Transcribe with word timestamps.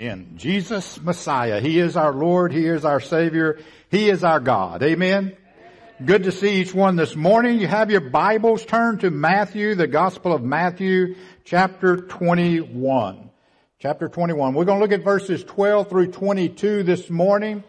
in 0.00 0.38
Jesus 0.38 0.98
Messiah. 1.02 1.60
He 1.60 1.78
is 1.78 1.94
our 1.94 2.14
Lord. 2.14 2.52
He 2.52 2.66
is 2.66 2.86
our 2.86 3.00
Savior. 3.00 3.58
He 3.90 4.08
is 4.08 4.24
our 4.24 4.40
God. 4.40 4.82
Amen. 4.82 5.36
Good 6.02 6.24
to 6.24 6.32
see 6.32 6.62
each 6.62 6.74
one 6.74 6.96
this 6.96 7.14
morning. 7.14 7.60
You 7.60 7.66
have 7.66 7.90
your 7.90 8.00
Bibles 8.00 8.64
turned 8.64 9.00
to 9.00 9.10
Matthew, 9.10 9.74
the 9.74 9.86
Gospel 9.86 10.32
of 10.32 10.42
Matthew, 10.42 11.16
chapter 11.44 11.98
21. 11.98 13.28
Chapter 13.78 14.08
21. 14.08 14.54
We're 14.54 14.64
going 14.64 14.78
to 14.78 14.82
look 14.82 14.98
at 14.98 15.04
verses 15.04 15.44
12 15.44 15.90
through 15.90 16.12
22 16.12 16.82
this 16.82 17.10
morning. 17.10 17.62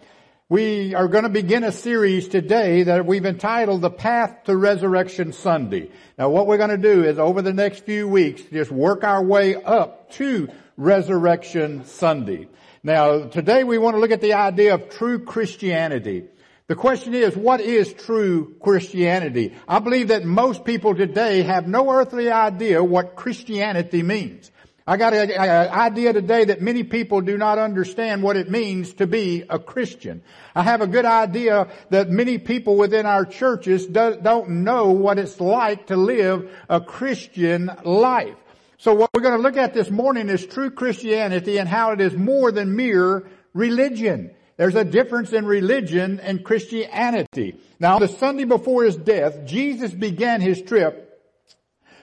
We 0.48 0.96
are 0.96 1.10
going 1.10 1.24
to 1.24 1.30
begin 1.30 1.66
a 1.66 1.72
series 1.74 2.30
today 2.30 2.84
that 2.84 3.06
we've 3.06 3.26
entitled 3.26 3.82
The 3.82 3.90
Path 3.90 4.46
to 4.46 4.56
Resurrection 4.56 5.34
Sunday. 5.34 5.92
Now 6.18 6.30
what 6.30 6.48
we're 6.48 6.58
going 6.58 6.70
to 6.70 6.78
do 6.78 7.04
is 7.04 7.20
over 7.20 7.42
the 7.42 7.54
next 7.54 7.86
few 7.86 8.08
weeks, 8.08 8.42
just 8.44 8.72
work 8.72 9.04
our 9.04 9.22
way 9.22 9.56
up 9.56 10.12
to 10.12 10.48
Resurrection 10.78 11.86
Sunday. 11.86 12.48
Now 12.84 13.26
today 13.26 13.64
we 13.64 13.78
want 13.78 13.96
to 13.96 14.00
look 14.00 14.12
at 14.12 14.22
the 14.22 14.34
idea 14.34 14.74
of 14.74 14.90
true 14.90 15.20
Christianity. 15.20 16.26
The 16.68 16.76
question 16.76 17.14
is, 17.14 17.36
what 17.36 17.60
is 17.60 17.92
true 17.92 18.56
Christianity? 18.62 19.54
I 19.68 19.80
believe 19.80 20.08
that 20.08 20.24
most 20.24 20.64
people 20.64 20.96
today 20.96 21.42
have 21.42 21.68
no 21.68 21.92
earthly 21.92 22.32
idea 22.32 22.82
what 22.84 23.16
Christianity 23.16 24.04
means. 24.04 24.52
I 24.88 24.98
got 24.98 25.14
an 25.14 25.32
idea 25.32 26.12
today 26.12 26.46
that 26.46 26.62
many 26.62 26.84
people 26.84 27.22
do 27.22 27.38
not 27.38 27.60
understand 27.60 28.24
what 28.24 28.36
it 28.36 28.50
means 28.50 28.94
to 28.96 29.06
be 29.06 29.44
a 29.48 29.60
Christian. 29.60 30.24
I 30.56 30.64
have 30.64 30.82
a 30.82 30.88
good 30.88 31.06
idea 31.06 31.68
that 31.92 32.10
many 32.10 32.40
people 32.40 32.78
within 32.78 33.06
our 33.06 33.26
churches 33.26 33.86
do, 33.86 34.18
don't 34.22 34.64
know 34.64 34.92
what 34.92 35.20
it's 35.20 35.40
like 35.40 35.88
to 35.88 35.98
live 35.98 36.50
a 36.68 36.82
Christian 36.82 37.70
life. 37.84 38.36
So 38.82 38.96
what 38.96 39.12
we're 39.14 39.22
going 39.22 39.38
to 39.38 39.44
look 39.44 39.58
at 39.58 39.76
this 39.76 39.92
morning 39.92 40.28
is 40.28 40.44
true 40.44 40.72
Christianity 40.72 41.60
and 41.60 41.70
how 41.70 41.92
it 41.92 42.02
is 42.02 42.16
more 42.16 42.52
than 42.52 42.76
mere 42.76 43.30
religion. 43.54 44.32
There's 44.58 44.74
a 44.74 44.84
difference 44.84 45.34
in 45.34 45.46
religion 45.46 46.20
and 46.20 46.44
Christianity. 46.44 47.60
Now, 47.80 48.00
the 48.00 48.08
Sunday 48.08 48.46
before 48.46 48.84
his 48.84 48.96
death, 48.96 49.46
Jesus 49.46 49.94
began 49.94 50.42
his 50.42 50.64
trip 50.64 51.08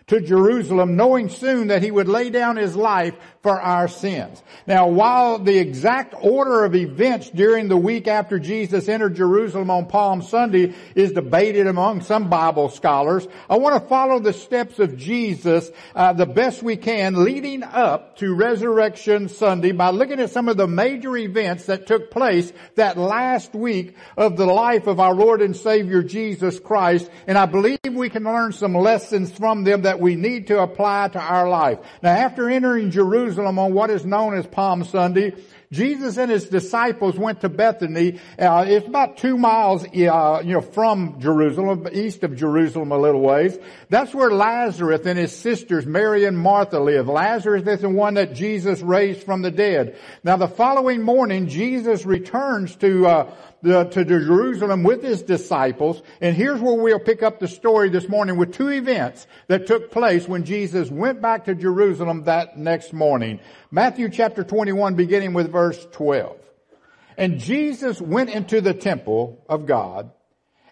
to 0.06 0.20
Jerusalem, 0.20 0.94
knowing 0.94 1.30
soon 1.30 1.66
that 1.66 1.82
he 1.82 1.90
would 1.90 2.06
lay 2.06 2.30
down 2.30 2.54
his 2.56 2.76
life 2.76 3.16
for 3.42 3.60
our 3.60 3.86
sins. 3.86 4.42
Now, 4.66 4.88
while 4.88 5.38
the 5.38 5.58
exact 5.58 6.14
order 6.20 6.64
of 6.64 6.74
events 6.74 7.30
during 7.30 7.68
the 7.68 7.76
week 7.76 8.08
after 8.08 8.38
Jesus 8.38 8.88
entered 8.88 9.14
Jerusalem 9.14 9.70
on 9.70 9.86
Palm 9.86 10.22
Sunday 10.22 10.74
is 10.96 11.12
debated 11.12 11.68
among 11.68 12.00
some 12.00 12.28
Bible 12.28 12.68
scholars, 12.68 13.28
I 13.48 13.56
want 13.58 13.80
to 13.80 13.88
follow 13.88 14.18
the 14.18 14.32
steps 14.32 14.80
of 14.80 14.96
Jesus 14.96 15.70
uh, 15.94 16.12
the 16.12 16.26
best 16.26 16.62
we 16.62 16.76
can 16.76 17.24
leading 17.24 17.62
up 17.62 18.16
to 18.18 18.34
Resurrection 18.34 19.28
Sunday 19.28 19.70
by 19.72 19.90
looking 19.90 20.20
at 20.20 20.30
some 20.30 20.48
of 20.48 20.56
the 20.56 20.66
major 20.66 21.16
events 21.16 21.66
that 21.66 21.86
took 21.86 22.10
place 22.10 22.52
that 22.74 22.98
last 22.98 23.54
week 23.54 23.94
of 24.16 24.36
the 24.36 24.46
life 24.46 24.88
of 24.88 24.98
our 24.98 25.14
Lord 25.14 25.42
and 25.42 25.56
Savior 25.56 26.02
Jesus 26.02 26.58
Christ. 26.58 27.08
And 27.28 27.38
I 27.38 27.46
believe 27.46 27.78
we 27.88 28.10
can 28.10 28.24
learn 28.24 28.52
some 28.52 28.74
lessons 28.74 29.30
from 29.30 29.62
them 29.62 29.82
that 29.82 30.00
we 30.00 30.16
need 30.16 30.48
to 30.48 30.60
apply 30.60 31.08
to 31.08 31.20
our 31.20 31.48
life. 31.48 31.78
Now 32.02 32.10
after 32.10 32.50
entering 32.50 32.90
Jerusalem, 32.90 33.27
Jerusalem 33.28 33.58
on 33.58 33.74
what 33.74 33.90
is 33.90 34.06
known 34.06 34.34
as 34.38 34.46
Palm 34.46 34.84
Sunday. 34.84 35.34
Jesus 35.70 36.16
and 36.16 36.30
his 36.30 36.48
disciples 36.48 37.18
went 37.18 37.42
to 37.42 37.48
Bethany. 37.48 38.18
Uh, 38.38 38.64
it's 38.66 38.86
about 38.86 39.18
two 39.18 39.36
miles, 39.36 39.84
uh, 39.84 40.42
you 40.44 40.54
know, 40.54 40.62
from 40.62 41.20
Jerusalem, 41.20 41.86
east 41.92 42.22
of 42.22 42.36
Jerusalem 42.36 42.90
a 42.90 42.98
little 42.98 43.20
ways. 43.20 43.58
That's 43.90 44.14
where 44.14 44.30
Lazarus 44.30 45.04
and 45.04 45.18
his 45.18 45.36
sisters, 45.36 45.84
Mary 45.84 46.24
and 46.24 46.38
Martha, 46.38 46.80
live. 46.80 47.08
Lazarus 47.08 47.66
is 47.66 47.82
the 47.82 47.90
one 47.90 48.14
that 48.14 48.34
Jesus 48.34 48.80
raised 48.80 49.24
from 49.24 49.42
the 49.42 49.50
dead. 49.50 49.98
Now, 50.24 50.36
the 50.36 50.48
following 50.48 51.02
morning, 51.02 51.48
Jesus 51.48 52.06
returns 52.06 52.74
to 52.76 53.06
uh, 53.06 53.34
to 53.62 54.04
Jerusalem 54.04 54.84
with 54.84 55.02
his 55.02 55.22
disciples. 55.22 56.02
And 56.20 56.36
here's 56.36 56.60
where 56.60 56.74
we'll 56.74 57.00
pick 57.00 57.22
up 57.22 57.40
the 57.40 57.48
story 57.48 57.88
this 57.88 58.08
morning 58.08 58.36
with 58.36 58.54
two 58.54 58.68
events 58.68 59.26
that 59.48 59.66
took 59.66 59.90
place 59.90 60.28
when 60.28 60.44
Jesus 60.44 60.90
went 60.90 61.20
back 61.20 61.46
to 61.46 61.54
Jerusalem 61.54 62.24
that 62.24 62.56
next 62.56 62.92
morning. 62.92 63.40
Matthew 63.70 64.08
chapter 64.08 64.44
21 64.44 64.94
beginning 64.94 65.34
with 65.34 65.52
verse 65.52 65.86
12. 65.92 66.38
And 67.18 67.38
Jesus 67.38 68.00
went 68.00 68.30
into 68.30 68.62
the 68.62 68.72
temple 68.72 69.44
of 69.46 69.66
God 69.66 70.10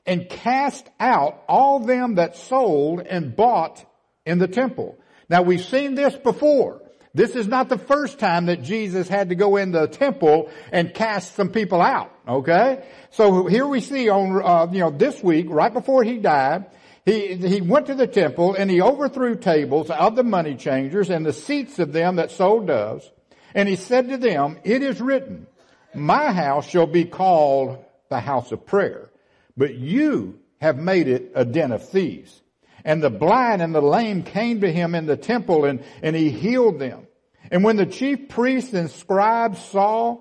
and 0.07 0.29
cast 0.29 0.89
out 0.99 1.43
all 1.47 1.81
them 1.81 2.15
that 2.15 2.37
sold 2.37 3.01
and 3.01 3.37
bought 3.37 3.85
in 4.25 4.39
the 4.39 4.49
temple. 4.49 4.97
Now 5.29 5.43
we've 5.43 5.65
seen 5.65 5.95
this 5.95 6.15
before. 6.15 6.81
This 7.13 7.35
is 7.37 7.47
not 7.47 7.69
the 7.69 7.79
first 7.79 8.19
time 8.19 8.47
that 8.47 8.63
Jesus 8.63 9.09
had 9.09 9.29
to 9.29 9.35
go 9.35 9.57
in 9.57 9.73
the 9.73 9.89
temple 9.89 10.51
and 10.73 10.95
cast 10.95 11.35
some 11.35 11.51
people 11.51 11.83
out. 11.83 12.13
Okay, 12.27 12.83
so 13.11 13.47
here 13.47 13.67
we 13.67 13.81
see 13.81 14.09
on 14.09 14.43
uh, 14.43 14.69
you 14.73 14.81
know 14.81 14.91
this 14.91 15.23
week, 15.23 15.47
right 15.49 15.73
before 15.73 16.03
he 16.03 16.19
died, 16.19 16.67
he 17.07 17.37
he 17.37 17.61
went 17.63 17.87
to 17.87 17.95
the 17.95 18.07
temple 18.07 18.55
and 18.55 18.71
he 18.71 18.83
overthrew 18.83 19.37
tables 19.37 19.89
of 19.89 20.17
the 20.17 20.23
money 20.23 20.57
changers 20.57 21.09
and 21.09 21.25
the 21.25 21.33
seats 21.33 21.79
of 21.79 21.95
them 21.95 22.17
that 22.17 22.31
sold 22.31 22.67
doves, 22.67 23.11
and 23.55 23.69
he 23.69 23.77
said 23.77 24.11
to 24.11 24.19
them, 24.19 24.59
"It 24.65 24.83
is 24.83 25.01
written, 25.01 25.47
My 25.95 26.33
house 26.33 26.69
shall 26.69 26.87
be 26.87 27.05
called 27.05 27.83
the 28.11 28.21
house 28.21 28.53
of 28.53 28.67
prayer, 28.67 29.09
but 29.57 29.77
you 29.77 30.41
have 30.61 30.77
made 30.77 31.09
it 31.09 31.33
a 31.35 31.47
den 31.47 31.73
of 31.73 31.89
thieves." 31.89 32.43
And 32.85 33.03
the 33.03 33.11
blind 33.11 33.63
and 33.63 33.75
the 33.75 33.81
lame 33.81 34.23
came 34.23 34.61
to 34.61 34.73
him 34.73 34.95
in 34.95 35.07
the 35.07 35.17
temple 35.17 35.65
and, 35.65 35.83
and 36.03 36.15
he 36.15 36.31
healed 36.31 36.79
them. 36.79 37.09
And 37.51 37.65
when 37.65 37.77
the 37.77 37.87
chief 37.87 38.29
priests 38.29 38.75
and 38.75 38.89
scribes 38.89 39.59
saw 39.59 40.19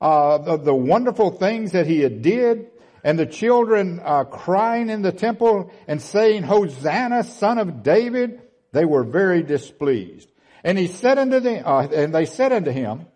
uh, 0.00 0.38
the, 0.38 0.56
the, 0.56 0.74
wonderful 0.74 1.30
things 1.30 1.72
that 1.72 1.86
he 1.86 2.00
had 2.00 2.22
did, 2.22 2.68
and 3.06 3.16
the 3.16 3.24
children 3.24 4.00
uh, 4.04 4.24
crying 4.24 4.90
in 4.90 5.02
the 5.02 5.12
temple 5.12 5.70
and 5.86 6.02
saying, 6.02 6.42
Hosanna, 6.42 7.22
son 7.22 7.58
of 7.58 7.84
David, 7.84 8.42
they 8.72 8.84
were 8.84 9.04
very 9.04 9.44
displeased. 9.44 10.28
And 10.64 10.76
he 10.76 10.88
said 10.88 11.16
unto 11.16 11.38
them, 11.38 11.62
uh, 11.64 11.86
and 11.86 12.12
they 12.12 12.26
said 12.26 12.50
unto 12.50 12.72
him, 12.72 13.06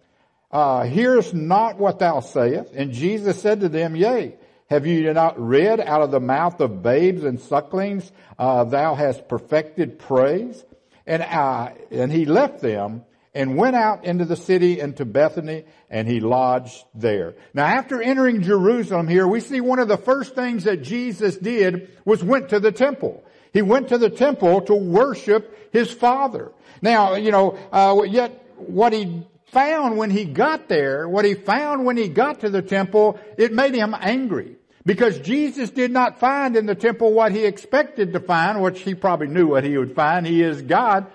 uh, 0.52 0.84
hearest 0.84 1.34
not 1.34 1.76
what 1.76 1.98
thou 1.98 2.20
sayest? 2.20 2.72
And 2.72 2.92
Jesus 2.92 3.42
said 3.42 3.62
to 3.62 3.68
them, 3.68 3.96
Yea, 3.96 4.36
have 4.68 4.86
you 4.86 5.12
not 5.12 5.40
read 5.40 5.80
out 5.80 6.02
of 6.02 6.12
the 6.12 6.20
mouth 6.20 6.60
of 6.60 6.84
babes 6.84 7.24
and 7.24 7.40
sucklings, 7.40 8.12
uh, 8.38 8.62
thou 8.62 8.94
hast 8.94 9.26
perfected 9.26 9.98
praise? 9.98 10.64
And, 11.04 11.20
uh, 11.20 11.70
and 11.90 12.12
he 12.12 12.26
left 12.26 12.60
them 12.60 13.04
and 13.34 13.56
went 13.56 13.76
out 13.76 14.04
into 14.04 14.24
the 14.24 14.36
city 14.36 14.80
into 14.80 15.04
Bethany 15.04 15.64
and 15.88 16.08
he 16.08 16.20
lodged 16.20 16.84
there. 16.94 17.34
Now 17.54 17.66
after 17.66 18.02
entering 18.02 18.42
Jerusalem 18.42 19.08
here, 19.08 19.26
we 19.26 19.40
see 19.40 19.60
one 19.60 19.78
of 19.78 19.88
the 19.88 19.96
first 19.96 20.34
things 20.34 20.64
that 20.64 20.82
Jesus 20.82 21.36
did 21.36 21.90
was 22.04 22.24
went 22.24 22.48
to 22.50 22.60
the 22.60 22.72
temple. 22.72 23.24
He 23.52 23.62
went 23.62 23.88
to 23.88 23.98
the 23.98 24.10
temple 24.10 24.62
to 24.62 24.74
worship 24.74 25.72
his 25.72 25.90
father. 25.90 26.52
Now, 26.82 27.14
you 27.14 27.30
know, 27.30 27.58
uh, 27.72 28.02
yet 28.04 28.44
what 28.56 28.92
he 28.92 29.26
found 29.46 29.96
when 29.96 30.10
he 30.10 30.24
got 30.24 30.68
there, 30.68 31.08
what 31.08 31.24
he 31.24 31.34
found 31.34 31.84
when 31.84 31.96
he 31.96 32.08
got 32.08 32.40
to 32.40 32.50
the 32.50 32.62
temple, 32.62 33.18
it 33.36 33.52
made 33.52 33.74
him 33.74 33.94
angry. 33.98 34.56
Because 34.86 35.18
Jesus 35.18 35.70
did 35.70 35.90
not 35.90 36.20
find 36.20 36.56
in 36.56 36.64
the 36.66 36.74
temple 36.74 37.12
what 37.12 37.32
he 37.32 37.44
expected 37.44 38.14
to 38.14 38.20
find, 38.20 38.62
which 38.62 38.80
he 38.80 38.94
probably 38.94 39.26
knew 39.26 39.48
what 39.48 39.62
he 39.62 39.76
would 39.76 39.94
find. 39.94 40.26
He 40.26 40.42
is 40.42 40.62
God. 40.62 41.06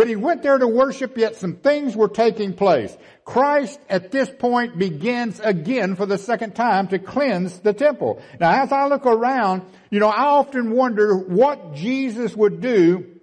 But 0.00 0.08
he 0.08 0.16
went 0.16 0.42
there 0.42 0.56
to 0.56 0.66
worship, 0.66 1.18
yet 1.18 1.36
some 1.36 1.56
things 1.56 1.94
were 1.94 2.08
taking 2.08 2.54
place. 2.54 2.96
Christ 3.26 3.78
at 3.86 4.10
this 4.10 4.30
point 4.30 4.78
begins 4.78 5.40
again 5.40 5.94
for 5.94 6.06
the 6.06 6.16
second 6.16 6.54
time 6.54 6.88
to 6.88 6.98
cleanse 6.98 7.58
the 7.58 7.74
temple. 7.74 8.22
Now 8.40 8.62
as 8.62 8.72
I 8.72 8.86
look 8.86 9.04
around, 9.04 9.60
you 9.90 10.00
know, 10.00 10.08
I 10.08 10.22
often 10.22 10.70
wonder 10.70 11.18
what 11.18 11.74
Jesus 11.74 12.34
would 12.34 12.62
do 12.62 13.20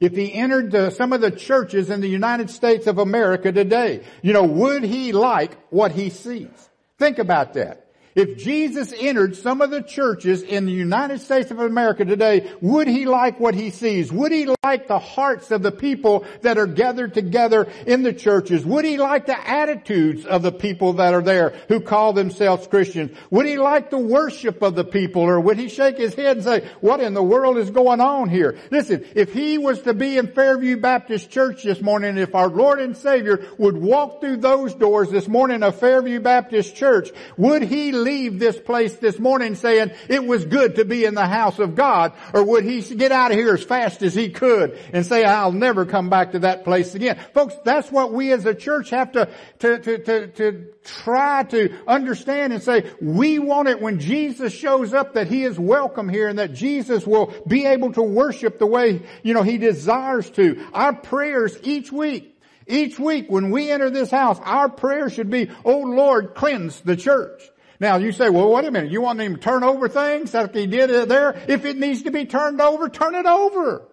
if 0.00 0.16
he 0.16 0.34
entered 0.34 0.72
the, 0.72 0.90
some 0.90 1.12
of 1.12 1.20
the 1.20 1.30
churches 1.30 1.90
in 1.90 2.00
the 2.00 2.08
United 2.08 2.50
States 2.50 2.88
of 2.88 2.98
America 2.98 3.52
today. 3.52 4.02
You 4.20 4.32
know, 4.32 4.42
would 4.42 4.82
he 4.82 5.12
like 5.12 5.56
what 5.70 5.92
he 5.92 6.10
sees? 6.10 6.70
Think 6.98 7.20
about 7.20 7.54
that. 7.54 7.86
If 8.16 8.36
Jesus 8.36 8.92
entered 8.98 9.36
some 9.36 9.60
of 9.60 9.70
the 9.70 9.82
churches 9.82 10.42
in 10.42 10.66
the 10.66 10.72
United 10.72 11.20
States 11.20 11.52
of 11.52 11.60
America 11.60 12.04
today, 12.04 12.50
would 12.60 12.88
he 12.88 13.06
like 13.06 13.38
what 13.38 13.54
he 13.54 13.70
sees? 13.70 14.10
Would 14.10 14.32
he 14.32 14.48
like 14.68 14.86
the 14.86 14.98
hearts 14.98 15.50
of 15.50 15.62
the 15.62 15.72
people 15.72 16.26
that 16.42 16.58
are 16.58 16.66
gathered 16.66 17.14
together 17.14 17.66
in 17.86 18.02
the 18.02 18.12
churches? 18.12 18.66
Would 18.66 18.84
he 18.84 18.98
like 18.98 19.24
the 19.24 19.48
attitudes 19.48 20.26
of 20.26 20.42
the 20.42 20.52
people 20.52 20.94
that 20.94 21.14
are 21.14 21.22
there 21.22 21.54
who 21.68 21.80
call 21.80 22.12
themselves 22.12 22.66
Christians? 22.66 23.16
Would 23.30 23.46
he 23.46 23.56
like 23.56 23.88
the 23.88 23.98
worship 23.98 24.60
of 24.60 24.74
the 24.74 24.84
people 24.84 25.22
or 25.22 25.40
would 25.40 25.58
he 25.58 25.70
shake 25.70 25.96
his 25.96 26.14
head 26.14 26.36
and 26.36 26.44
say, 26.44 26.68
what 26.82 27.00
in 27.00 27.14
the 27.14 27.22
world 27.22 27.56
is 27.56 27.70
going 27.70 28.02
on 28.02 28.28
here? 28.28 28.58
Listen, 28.70 29.06
if 29.14 29.32
he 29.32 29.56
was 29.56 29.80
to 29.82 29.94
be 29.94 30.18
in 30.18 30.26
Fairview 30.26 30.76
Baptist 30.76 31.30
Church 31.30 31.64
this 31.64 31.80
morning, 31.80 32.18
if 32.18 32.34
our 32.34 32.48
Lord 32.48 32.78
and 32.78 32.94
Savior 32.94 33.46
would 33.56 33.78
walk 33.78 34.20
through 34.20 34.36
those 34.36 34.74
doors 34.74 35.08
this 35.08 35.28
morning 35.28 35.62
of 35.62 35.80
Fairview 35.80 36.20
Baptist 36.20 36.76
Church, 36.76 37.08
would 37.38 37.62
he 37.62 37.92
leave 37.92 38.38
this 38.38 38.58
place 38.58 38.94
this 38.96 39.18
morning 39.18 39.54
saying 39.54 39.92
it 40.10 40.26
was 40.26 40.44
good 40.44 40.76
to 40.76 40.84
be 40.84 41.06
in 41.06 41.14
the 41.14 41.26
house 41.26 41.58
of 41.58 41.74
God? 41.74 42.12
Or 42.34 42.44
would 42.44 42.64
he 42.64 42.82
get 42.82 43.12
out 43.12 43.30
of 43.30 43.38
here 43.38 43.54
as 43.54 43.64
fast 43.64 44.02
as 44.02 44.14
he 44.14 44.28
could 44.28 44.57
good 44.58 44.78
and 44.92 45.04
say, 45.04 45.24
I'll 45.24 45.52
never 45.52 45.86
come 45.86 46.10
back 46.10 46.32
to 46.32 46.40
that 46.40 46.64
place 46.64 46.94
again. 46.94 47.18
Folks, 47.34 47.54
that's 47.64 47.90
what 47.90 48.12
we 48.12 48.32
as 48.32 48.46
a 48.46 48.54
church 48.54 48.90
have 48.90 49.12
to, 49.12 49.28
to, 49.60 49.78
to, 49.78 49.98
to, 49.98 50.26
to 50.28 50.66
try 50.84 51.44
to 51.44 51.76
understand 51.86 52.52
and 52.52 52.62
say, 52.62 52.90
we 53.00 53.38
want 53.38 53.68
it 53.68 53.80
when 53.80 54.00
Jesus 54.00 54.52
shows 54.52 54.92
up 54.92 55.14
that 55.14 55.28
He 55.28 55.44
is 55.44 55.58
welcome 55.58 56.08
here 56.08 56.28
and 56.28 56.38
that 56.38 56.52
Jesus 56.54 57.06
will 57.06 57.32
be 57.46 57.66
able 57.66 57.92
to 57.92 58.02
worship 58.02 58.58
the 58.58 58.66
way, 58.66 59.02
you 59.22 59.34
know, 59.34 59.42
He 59.42 59.58
desires 59.58 60.30
to. 60.30 60.66
Our 60.72 60.94
prayers 60.94 61.56
each 61.62 61.92
week 61.92 62.34
each 62.70 62.98
week 62.98 63.30
when 63.30 63.50
we 63.50 63.70
enter 63.70 63.88
this 63.88 64.10
house, 64.10 64.38
our 64.44 64.68
prayer 64.68 65.08
should 65.08 65.30
be, 65.30 65.50
Oh 65.64 65.78
Lord, 65.78 66.34
cleanse 66.34 66.82
the 66.82 66.96
church. 66.96 67.42
Now 67.80 67.96
you 67.96 68.12
say, 68.12 68.28
well, 68.28 68.50
wait 68.50 68.66
a 68.66 68.70
minute. 68.70 68.90
You 68.90 69.00
want 69.00 69.20
him 69.20 69.36
to 69.36 69.40
turn 69.40 69.62
over 69.62 69.88
things 69.88 70.34
like 70.34 70.54
he 70.54 70.66
did 70.66 71.08
there? 71.08 71.40
If 71.48 71.64
it 71.64 71.78
needs 71.78 72.02
to 72.02 72.10
be 72.10 72.24
turned 72.24 72.60
over, 72.60 72.88
turn 72.88 73.14
it 73.14 73.26
over. 73.26 73.88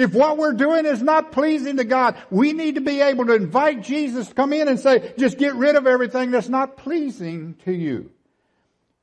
If 0.00 0.14
what 0.14 0.38
we're 0.38 0.54
doing 0.54 0.86
is 0.86 1.02
not 1.02 1.30
pleasing 1.30 1.76
to 1.76 1.84
God, 1.84 2.16
we 2.30 2.54
need 2.54 2.76
to 2.76 2.80
be 2.80 3.02
able 3.02 3.26
to 3.26 3.34
invite 3.34 3.82
Jesus 3.82 4.28
to 4.28 4.34
come 4.34 4.54
in 4.54 4.66
and 4.66 4.80
say, 4.80 5.12
just 5.18 5.36
get 5.36 5.54
rid 5.56 5.76
of 5.76 5.86
everything 5.86 6.30
that's 6.30 6.48
not 6.48 6.78
pleasing 6.78 7.56
to 7.66 7.72
you. 7.72 8.10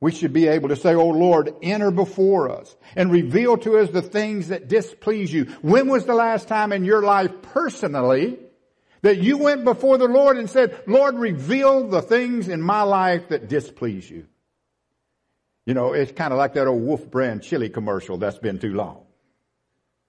We 0.00 0.10
should 0.10 0.32
be 0.32 0.48
able 0.48 0.70
to 0.70 0.76
say, 0.76 0.96
Oh 0.96 1.10
Lord, 1.10 1.54
enter 1.62 1.92
before 1.92 2.50
us 2.50 2.74
and 2.96 3.12
reveal 3.12 3.56
to 3.58 3.78
us 3.78 3.90
the 3.90 4.02
things 4.02 4.48
that 4.48 4.66
displease 4.66 5.32
you. 5.32 5.44
When 5.62 5.86
was 5.86 6.04
the 6.04 6.14
last 6.14 6.48
time 6.48 6.72
in 6.72 6.84
your 6.84 7.02
life 7.02 7.30
personally 7.42 8.36
that 9.02 9.18
you 9.18 9.38
went 9.38 9.62
before 9.62 9.98
the 9.98 10.08
Lord 10.08 10.36
and 10.36 10.50
said, 10.50 10.82
Lord, 10.88 11.14
reveal 11.14 11.86
the 11.86 12.02
things 12.02 12.48
in 12.48 12.60
my 12.60 12.82
life 12.82 13.28
that 13.28 13.48
displease 13.48 14.10
you. 14.10 14.26
You 15.64 15.74
know, 15.74 15.92
it's 15.92 16.10
kind 16.10 16.32
of 16.32 16.38
like 16.38 16.54
that 16.54 16.66
old 16.66 16.82
Wolf 16.82 17.08
brand 17.08 17.44
chili 17.44 17.68
commercial 17.68 18.18
that's 18.18 18.38
been 18.38 18.58
too 18.58 18.74
long. 18.74 19.04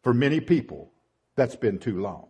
For 0.04 0.14
many 0.14 0.40
people, 0.40 0.92
that's 1.36 1.56
been 1.56 1.80
too 1.80 2.02
long. 2.02 2.28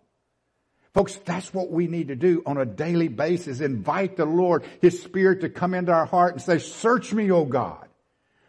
Folks, 0.94 1.16
that's 1.24 1.54
what 1.54 1.72
we 1.72 1.88
need 1.88 2.08
to 2.08 2.16
do 2.16 2.42
on 2.46 2.58
a 2.58 2.66
daily 2.66 3.10
basis. 3.10 3.62
Invite 3.62 4.18
the 4.18 4.26
Lord, 4.26 4.64
His 4.82 5.02
Spirit 5.02 5.42
to 5.42 5.50
come 5.50 5.74
into 5.74 5.92
our 5.92 6.06
heart 6.06 6.34
and 6.34 6.42
say, 6.42 6.58
search 6.58 7.14
me, 7.14 7.32
O 7.32 7.46
God. 7.46 7.88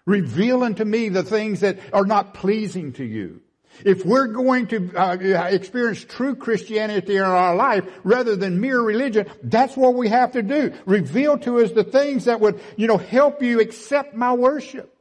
Reveal 0.06 0.62
unto 0.62 0.84
me 0.84 1.10
the 1.10 1.22
things 1.22 1.60
that 1.60 1.78
are 1.92 2.06
not 2.06 2.34
pleasing 2.34 2.94
to 2.94 3.04
you. 3.04 3.42
If 3.84 4.04
we're 4.04 4.26
going 4.26 4.66
to 4.68 4.92
uh, 4.96 5.16
experience 5.50 6.04
true 6.04 6.34
Christianity 6.34 7.16
in 7.16 7.22
our 7.22 7.54
life 7.54 7.84
rather 8.02 8.36
than 8.36 8.60
mere 8.60 8.80
religion, 8.80 9.26
that's 9.42 9.76
what 9.76 9.94
we 9.94 10.08
have 10.08 10.32
to 10.32 10.42
do. 10.42 10.72
Reveal 10.86 11.38
to 11.38 11.60
us 11.60 11.72
the 11.72 11.84
things 11.84 12.24
that 12.24 12.40
would, 12.40 12.60
you 12.76 12.86
know, 12.86 12.98
help 12.98 13.42
you 13.42 13.60
accept 13.60 14.14
my 14.14 14.32
worship. 14.32 14.94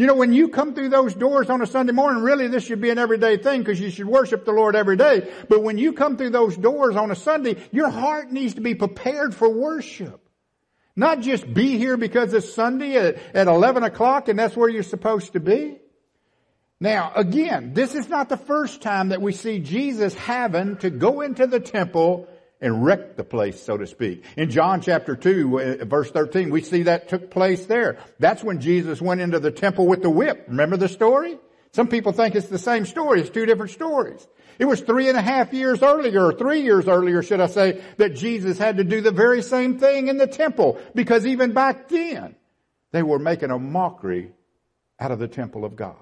You 0.00 0.06
know, 0.06 0.14
when 0.14 0.32
you 0.32 0.48
come 0.48 0.72
through 0.72 0.88
those 0.88 1.14
doors 1.14 1.50
on 1.50 1.60
a 1.60 1.66
Sunday 1.66 1.92
morning, 1.92 2.22
really 2.22 2.48
this 2.48 2.64
should 2.64 2.80
be 2.80 2.88
an 2.88 2.96
everyday 2.96 3.36
thing 3.36 3.60
because 3.60 3.78
you 3.78 3.90
should 3.90 4.06
worship 4.06 4.46
the 4.46 4.50
Lord 4.50 4.74
every 4.74 4.96
day. 4.96 5.30
But 5.46 5.62
when 5.62 5.76
you 5.76 5.92
come 5.92 6.16
through 6.16 6.30
those 6.30 6.56
doors 6.56 6.96
on 6.96 7.10
a 7.10 7.14
Sunday, 7.14 7.58
your 7.70 7.90
heart 7.90 8.32
needs 8.32 8.54
to 8.54 8.62
be 8.62 8.74
prepared 8.74 9.34
for 9.34 9.50
worship. 9.50 10.26
Not 10.96 11.20
just 11.20 11.52
be 11.52 11.76
here 11.76 11.98
because 11.98 12.32
it's 12.32 12.50
Sunday 12.50 12.96
at, 12.96 13.18
at 13.36 13.46
11 13.46 13.82
o'clock 13.82 14.28
and 14.28 14.38
that's 14.38 14.56
where 14.56 14.70
you're 14.70 14.84
supposed 14.84 15.34
to 15.34 15.40
be. 15.40 15.76
Now, 16.80 17.12
again, 17.14 17.74
this 17.74 17.94
is 17.94 18.08
not 18.08 18.30
the 18.30 18.38
first 18.38 18.80
time 18.80 19.10
that 19.10 19.20
we 19.20 19.32
see 19.32 19.58
Jesus 19.58 20.14
having 20.14 20.78
to 20.78 20.88
go 20.88 21.20
into 21.20 21.46
the 21.46 21.60
temple 21.60 22.26
and 22.60 22.84
wreck 22.84 23.16
the 23.16 23.24
place, 23.24 23.62
so 23.62 23.76
to 23.76 23.86
speak. 23.86 24.24
In 24.36 24.50
John 24.50 24.80
chapter 24.80 25.16
2, 25.16 25.60
uh, 25.60 25.84
verse 25.84 26.10
13, 26.10 26.50
we 26.50 26.62
see 26.62 26.84
that 26.84 27.08
took 27.08 27.30
place 27.30 27.66
there. 27.66 27.98
That's 28.18 28.44
when 28.44 28.60
Jesus 28.60 29.00
went 29.00 29.20
into 29.20 29.40
the 29.40 29.50
temple 29.50 29.86
with 29.86 30.02
the 30.02 30.10
whip. 30.10 30.44
Remember 30.48 30.76
the 30.76 30.88
story? 30.88 31.38
Some 31.72 31.88
people 31.88 32.12
think 32.12 32.34
it's 32.34 32.48
the 32.48 32.58
same 32.58 32.84
story. 32.84 33.20
It's 33.20 33.30
two 33.30 33.46
different 33.46 33.72
stories. 33.72 34.26
It 34.58 34.64
was 34.66 34.80
three 34.80 35.08
and 35.08 35.16
a 35.16 35.22
half 35.22 35.52
years 35.54 35.82
earlier, 35.82 36.26
or 36.26 36.32
three 36.32 36.62
years 36.62 36.86
earlier, 36.86 37.22
should 37.22 37.40
I 37.40 37.46
say, 37.46 37.82
that 37.96 38.14
Jesus 38.14 38.58
had 38.58 38.76
to 38.76 38.84
do 38.84 39.00
the 39.00 39.10
very 39.10 39.42
same 39.42 39.78
thing 39.78 40.08
in 40.08 40.18
the 40.18 40.26
temple. 40.26 40.78
Because 40.94 41.26
even 41.26 41.52
back 41.52 41.88
then, 41.88 42.36
they 42.92 43.02
were 43.02 43.18
making 43.18 43.50
a 43.50 43.58
mockery 43.58 44.32
out 44.98 45.12
of 45.12 45.18
the 45.18 45.28
temple 45.28 45.64
of 45.64 45.76
God 45.76 45.96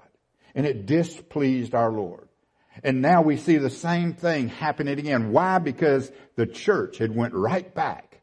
and 0.55 0.65
it 0.65 0.85
displeased 0.85 1.75
our 1.75 1.91
Lord. 1.91 2.28
And 2.83 3.01
now 3.01 3.21
we 3.21 3.37
see 3.37 3.57
the 3.57 3.69
same 3.69 4.13
thing 4.13 4.49
happening 4.49 4.99
again. 4.99 5.31
Why? 5.31 5.59
Because 5.59 6.11
the 6.35 6.45
church 6.45 6.97
had 6.97 7.15
went 7.15 7.33
right 7.33 7.73
back 7.73 8.21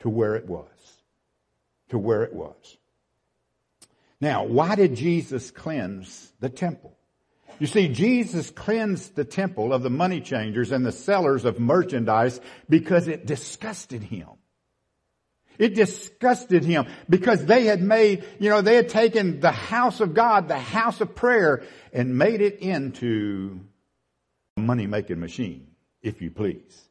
to 0.00 0.08
where 0.08 0.36
it 0.36 0.46
was. 0.46 0.66
To 1.90 1.98
where 1.98 2.22
it 2.22 2.34
was. 2.34 2.76
Now, 4.20 4.44
why 4.44 4.74
did 4.74 4.96
Jesus 4.96 5.50
cleanse 5.50 6.32
the 6.40 6.48
temple? 6.48 6.96
You 7.58 7.66
see, 7.66 7.88
Jesus 7.88 8.50
cleansed 8.50 9.16
the 9.16 9.24
temple 9.24 9.72
of 9.72 9.82
the 9.82 9.90
money 9.90 10.20
changers 10.20 10.70
and 10.70 10.86
the 10.86 10.92
sellers 10.92 11.44
of 11.44 11.58
merchandise 11.58 12.40
because 12.68 13.08
it 13.08 13.26
disgusted 13.26 14.02
him. 14.02 14.28
It 15.58 15.74
disgusted 15.74 16.64
him 16.64 16.86
because 17.08 17.44
they 17.44 17.64
had 17.64 17.82
made, 17.82 18.24
you 18.38 18.48
know, 18.48 18.60
they 18.60 18.76
had 18.76 18.88
taken 18.88 19.40
the 19.40 19.50
house 19.50 19.98
of 20.00 20.14
God, 20.14 20.46
the 20.46 20.58
house 20.58 21.00
of 21.00 21.16
prayer, 21.16 21.64
and 21.92 22.16
made 22.16 22.40
it 22.40 22.60
into 22.60 23.60
money 24.58 24.86
making 24.86 25.20
machine, 25.20 25.68
if 26.02 26.20
you 26.22 26.30
please. 26.30 26.88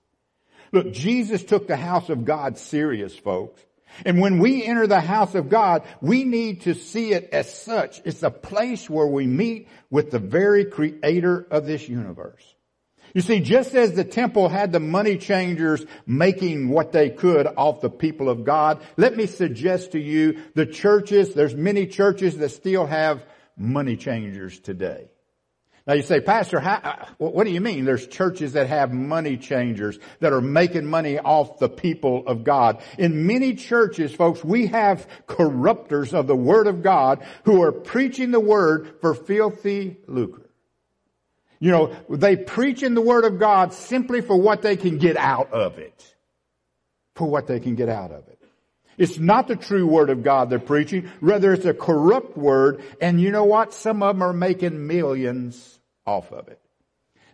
Look, 0.72 0.92
Jesus 0.92 1.44
took 1.44 1.68
the 1.68 1.78
house 1.78 2.10
of 2.10 2.26
God 2.26 2.58
serious, 2.58 3.16
folks. 3.16 3.62
And 4.06 4.20
when 4.20 4.40
we 4.40 4.64
enter 4.64 4.86
the 4.86 5.00
house 5.00 5.34
of 5.34 5.50
God, 5.50 5.84
we 6.02 6.24
need 6.24 6.62
to 6.62 6.74
see 6.74 7.14
it 7.14 7.30
as 7.32 7.52
such. 7.52 8.02
It's 8.06 8.24
a 8.24 8.30
place 8.30 8.90
where 8.90 9.08
we 9.08 9.26
meet 9.26 9.70
with 9.90 10.12
the 10.12 10.20
very 10.20 10.66
creator 10.66 11.48
of 11.50 11.66
this 11.66 11.88
universe. 11.88 12.44
You 13.14 13.22
see, 13.22 13.40
just 13.40 13.74
as 13.74 13.94
the 13.94 14.04
temple 14.04 14.50
had 14.50 14.72
the 14.72 14.82
money 14.82 15.18
changers 15.18 15.86
making 16.06 16.70
what 16.70 16.92
they 16.92 17.10
could 17.10 17.48
off 17.48 17.82
the 17.82 17.90
people 17.90 18.30
of 18.30 18.44
God, 18.44 18.82
let 18.98 19.16
me 19.16 19.26
suggest 19.26 19.94
to 19.94 20.00
you 20.00 20.44
the 20.54 20.66
churches, 20.66 21.34
there's 21.34 21.56
many 21.56 21.88
churches 21.88 22.38
that 22.38 22.50
still 22.50 22.86
have 22.86 23.26
money 23.58 23.96
changers 23.96 24.60
today. 24.60 25.10
Now 25.88 25.94
you 25.94 26.02
say, 26.02 26.20
Pastor, 26.20 26.60
how, 26.60 26.82
uh, 26.84 27.06
what 27.18 27.46
do 27.46 27.52
you 27.52 27.62
mean? 27.62 27.86
There's 27.86 28.06
churches 28.06 28.54
that 28.54 28.68
have 28.68 28.92
money 28.92 29.38
changers 29.38 29.98
that 30.20 30.34
are 30.34 30.42
making 30.42 30.86
money 30.86 31.18
off 31.18 31.60
the 31.60 31.70
people 31.70 32.28
of 32.28 32.44
God. 32.44 32.82
In 32.98 33.26
many 33.26 33.54
churches, 33.56 34.14
folks, 34.14 34.44
we 34.44 34.68
have 34.68 35.08
corrupters 35.28 36.14
of 36.14 36.28
the 36.28 36.36
Word 36.36 36.68
of 36.68 36.84
God 36.84 37.26
who 37.46 37.64
are 37.64 37.72
preaching 37.72 38.32
the 38.32 38.40
Word 38.40 38.96
for 39.00 39.14
filthy 39.14 39.96
lucre. 40.08 40.50
You 41.60 41.72
know, 41.72 41.96
they 42.10 42.36
preach 42.36 42.84
in 42.84 42.94
the 42.94 43.02
Word 43.02 43.24
of 43.24 43.40
God 43.40 43.74
simply 43.74 44.20
for 44.20 44.36
what 44.36 44.62
they 44.62 44.76
can 44.76 44.98
get 44.98 45.16
out 45.16 45.54
of 45.54 45.80
it. 45.80 46.16
For 47.16 47.30
what 47.30 47.48
they 47.48 47.62
can 47.62 47.76
get 47.76 47.88
out 47.88 48.12
of 48.12 48.28
it. 48.28 48.42
It's 48.98 49.18
not 49.18 49.48
the 49.48 49.56
true 49.56 49.88
Word 49.88 50.10
of 50.10 50.22
God 50.22 50.50
they're 50.50 50.60
preaching. 50.60 51.10
Rather, 51.22 51.54
it's 51.54 51.66
a 51.66 51.74
corrupt 51.74 52.38
Word. 52.38 52.84
And 53.00 53.22
you 53.22 53.32
know 53.32 53.46
what? 53.46 53.74
Some 53.74 54.04
of 54.04 54.16
them 54.16 54.22
are 54.22 54.34
making 54.34 54.86
millions 54.86 55.77
off 56.08 56.32
of 56.32 56.48
it. 56.48 56.60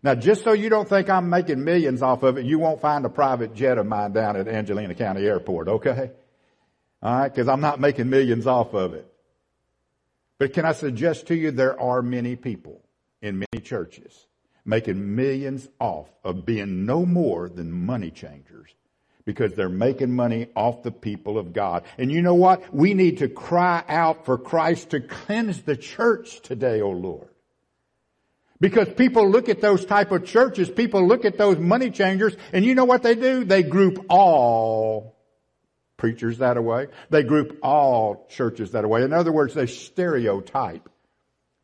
Now, 0.02 0.16
just 0.16 0.44
so 0.44 0.52
you 0.52 0.68
don't 0.68 0.90
think 0.90 1.10
I'm 1.10 1.30
making 1.30 1.64
millions 1.64 2.02
off 2.02 2.24
of 2.24 2.38
it, 2.38 2.46
you 2.46 2.60
won't 2.60 2.82
find 2.82 3.06
a 3.06 3.10
private 3.10 3.54
jet 3.54 3.78
of 3.78 3.86
mine 3.86 4.12
down 4.12 4.36
at 4.36 4.50
Angelina 4.50 4.96
County 4.96 5.26
Airport, 5.26 5.70
okay? 5.70 6.12
Alright, 7.02 7.34
cause 7.34 7.48
I'm 7.48 7.62
not 7.62 7.80
making 7.80 8.10
millions 8.10 8.46
off 8.46 8.74
of 8.74 8.94
it. 8.94 9.08
But 10.40 10.52
can 10.52 10.66
I 10.66 10.74
suggest 10.74 11.28
to 11.28 11.36
you 11.36 11.52
there 11.52 11.80
are 11.80 12.02
many 12.02 12.36
people 12.36 12.82
in 13.22 13.40
many 13.40 13.64
churches, 13.64 14.28
making 14.66 15.16
millions 15.16 15.70
off 15.80 16.10
of 16.24 16.46
being 16.46 16.86
no 16.86 17.06
more 17.06 17.48
than 17.48 17.72
money 17.72 18.12
changers 18.12 18.76
because 19.26 19.54
they're 19.54 19.70
making 19.70 20.14
money 20.14 20.48
off 20.54 20.84
the 20.84 20.92
people 20.92 21.38
of 21.38 21.54
God. 21.54 21.84
And 21.98 22.12
you 22.12 22.22
know 22.22 22.34
what? 22.34 22.74
We 22.74 22.94
need 22.94 23.20
to 23.20 23.30
cry 23.30 23.84
out 23.88 24.26
for 24.26 24.38
Christ 24.38 24.90
to 24.90 25.00
cleanse 25.00 25.62
the 25.62 25.78
church 25.78 26.42
today, 26.42 26.82
O 26.82 26.88
oh 26.88 26.92
Lord. 26.92 27.30
Because 28.64 28.88
people 28.88 29.30
look 29.30 29.50
at 29.50 29.60
those 29.60 29.84
type 29.84 30.14
of 30.14 30.24
churches, 30.24 30.70
people 30.70 31.06
look 31.06 31.26
at 31.26 31.38
those 31.38 31.58
money 31.58 31.92
changers, 31.92 32.34
and 32.54 32.64
you 32.64 32.76
know 32.76 32.86
what 32.86 33.04
they 33.04 33.14
do? 33.14 33.44
They 33.44 33.62
group 33.62 34.06
all 34.08 35.18
preachers 35.98 36.38
that 36.38 36.64
way. 36.64 36.88
They 37.10 37.24
group 37.24 37.60
all 37.62 38.26
churches 38.30 38.72
that 38.72 38.88
way. 38.88 39.04
In 39.04 39.12
other 39.12 39.34
words, 39.34 39.54
they 39.54 39.66
stereotype 39.66 40.88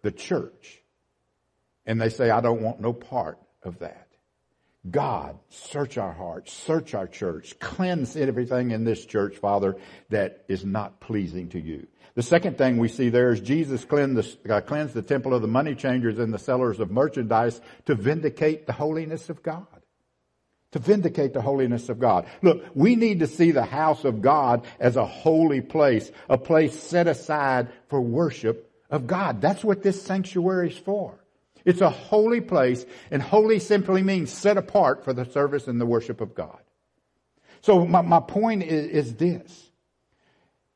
the 0.01 0.11
church 0.11 0.81
and 1.85 2.01
they 2.01 2.09
say, 2.09 2.31
I 2.31 2.41
don't 2.41 2.61
want 2.61 2.81
no 2.81 2.91
part 2.91 3.39
of 3.63 3.79
that. 3.79 4.09
God, 4.91 5.39
search 5.47 5.97
our 5.97 6.11
hearts, 6.11 6.51
search 6.51 6.93
our 6.95 7.07
church, 7.07 7.57
cleanse 7.59 8.17
everything 8.17 8.71
in 8.71 8.83
this 8.83 9.05
church, 9.05 9.37
Father, 9.37 9.77
that 10.09 10.43
is 10.49 10.65
not 10.65 10.99
pleasing 10.99 11.47
to 11.51 11.61
you. 11.61 11.87
The 12.15 12.23
second 12.23 12.57
thing 12.57 12.77
we 12.77 12.87
see 12.87 13.09
there 13.09 13.31
is 13.31 13.39
Jesus 13.39 13.85
cleansed 13.85 14.43
the, 14.43 14.55
uh, 14.55 14.61
cleansed 14.61 14.93
the 14.93 15.01
temple 15.01 15.33
of 15.33 15.41
the 15.41 15.47
money 15.47 15.75
changers 15.75 16.19
and 16.19 16.33
the 16.33 16.39
sellers 16.39 16.79
of 16.79 16.91
merchandise 16.91 17.61
to 17.85 17.95
vindicate 17.95 18.65
the 18.65 18.73
holiness 18.73 19.29
of 19.29 19.43
God. 19.43 19.67
To 20.73 20.79
vindicate 20.79 21.33
the 21.33 21.41
holiness 21.41 21.89
of 21.89 21.99
God. 21.99 22.27
Look, 22.41 22.63
we 22.75 22.95
need 22.95 23.19
to 23.19 23.27
see 23.27 23.51
the 23.51 23.65
house 23.65 24.05
of 24.05 24.21
God 24.21 24.65
as 24.79 24.97
a 24.97 25.05
holy 25.05 25.61
place, 25.61 26.11
a 26.29 26.37
place 26.37 26.77
set 26.79 27.07
aside 27.07 27.69
for 27.87 28.01
worship 28.01 28.71
of 28.89 29.07
God. 29.07 29.41
That's 29.41 29.63
what 29.63 29.81
this 29.81 30.01
sanctuary 30.01 30.69
is 30.69 30.77
for. 30.77 31.23
It's 31.65 31.81
a 31.81 31.89
holy 31.89 32.41
place, 32.41 32.85
and 33.11 33.21
holy 33.21 33.59
simply 33.59 34.01
means 34.01 34.31
set 34.31 34.57
apart 34.57 35.03
for 35.03 35.13
the 35.13 35.25
service 35.25 35.67
and 35.67 35.79
the 35.79 35.85
worship 35.85 36.21
of 36.21 36.33
God. 36.33 36.59
So 37.61 37.85
my, 37.85 38.01
my 38.01 38.19
point 38.19 38.63
is, 38.63 39.07
is 39.07 39.15
this. 39.15 39.68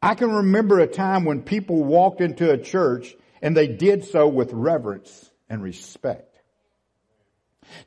I 0.04 0.16
can 0.16 0.34
remember 0.34 0.82
a 0.82 0.88
time 0.88 1.24
when 1.24 1.44
people 1.44 1.82
walked 1.82 2.20
into 2.20 2.52
a 2.52 2.58
church 2.58 3.16
and 3.42 3.56
they 3.56 3.70
did 3.70 4.04
so 4.04 4.28
with 4.28 4.52
reverence 4.52 5.32
and 5.50 5.64
respect. 5.64 6.38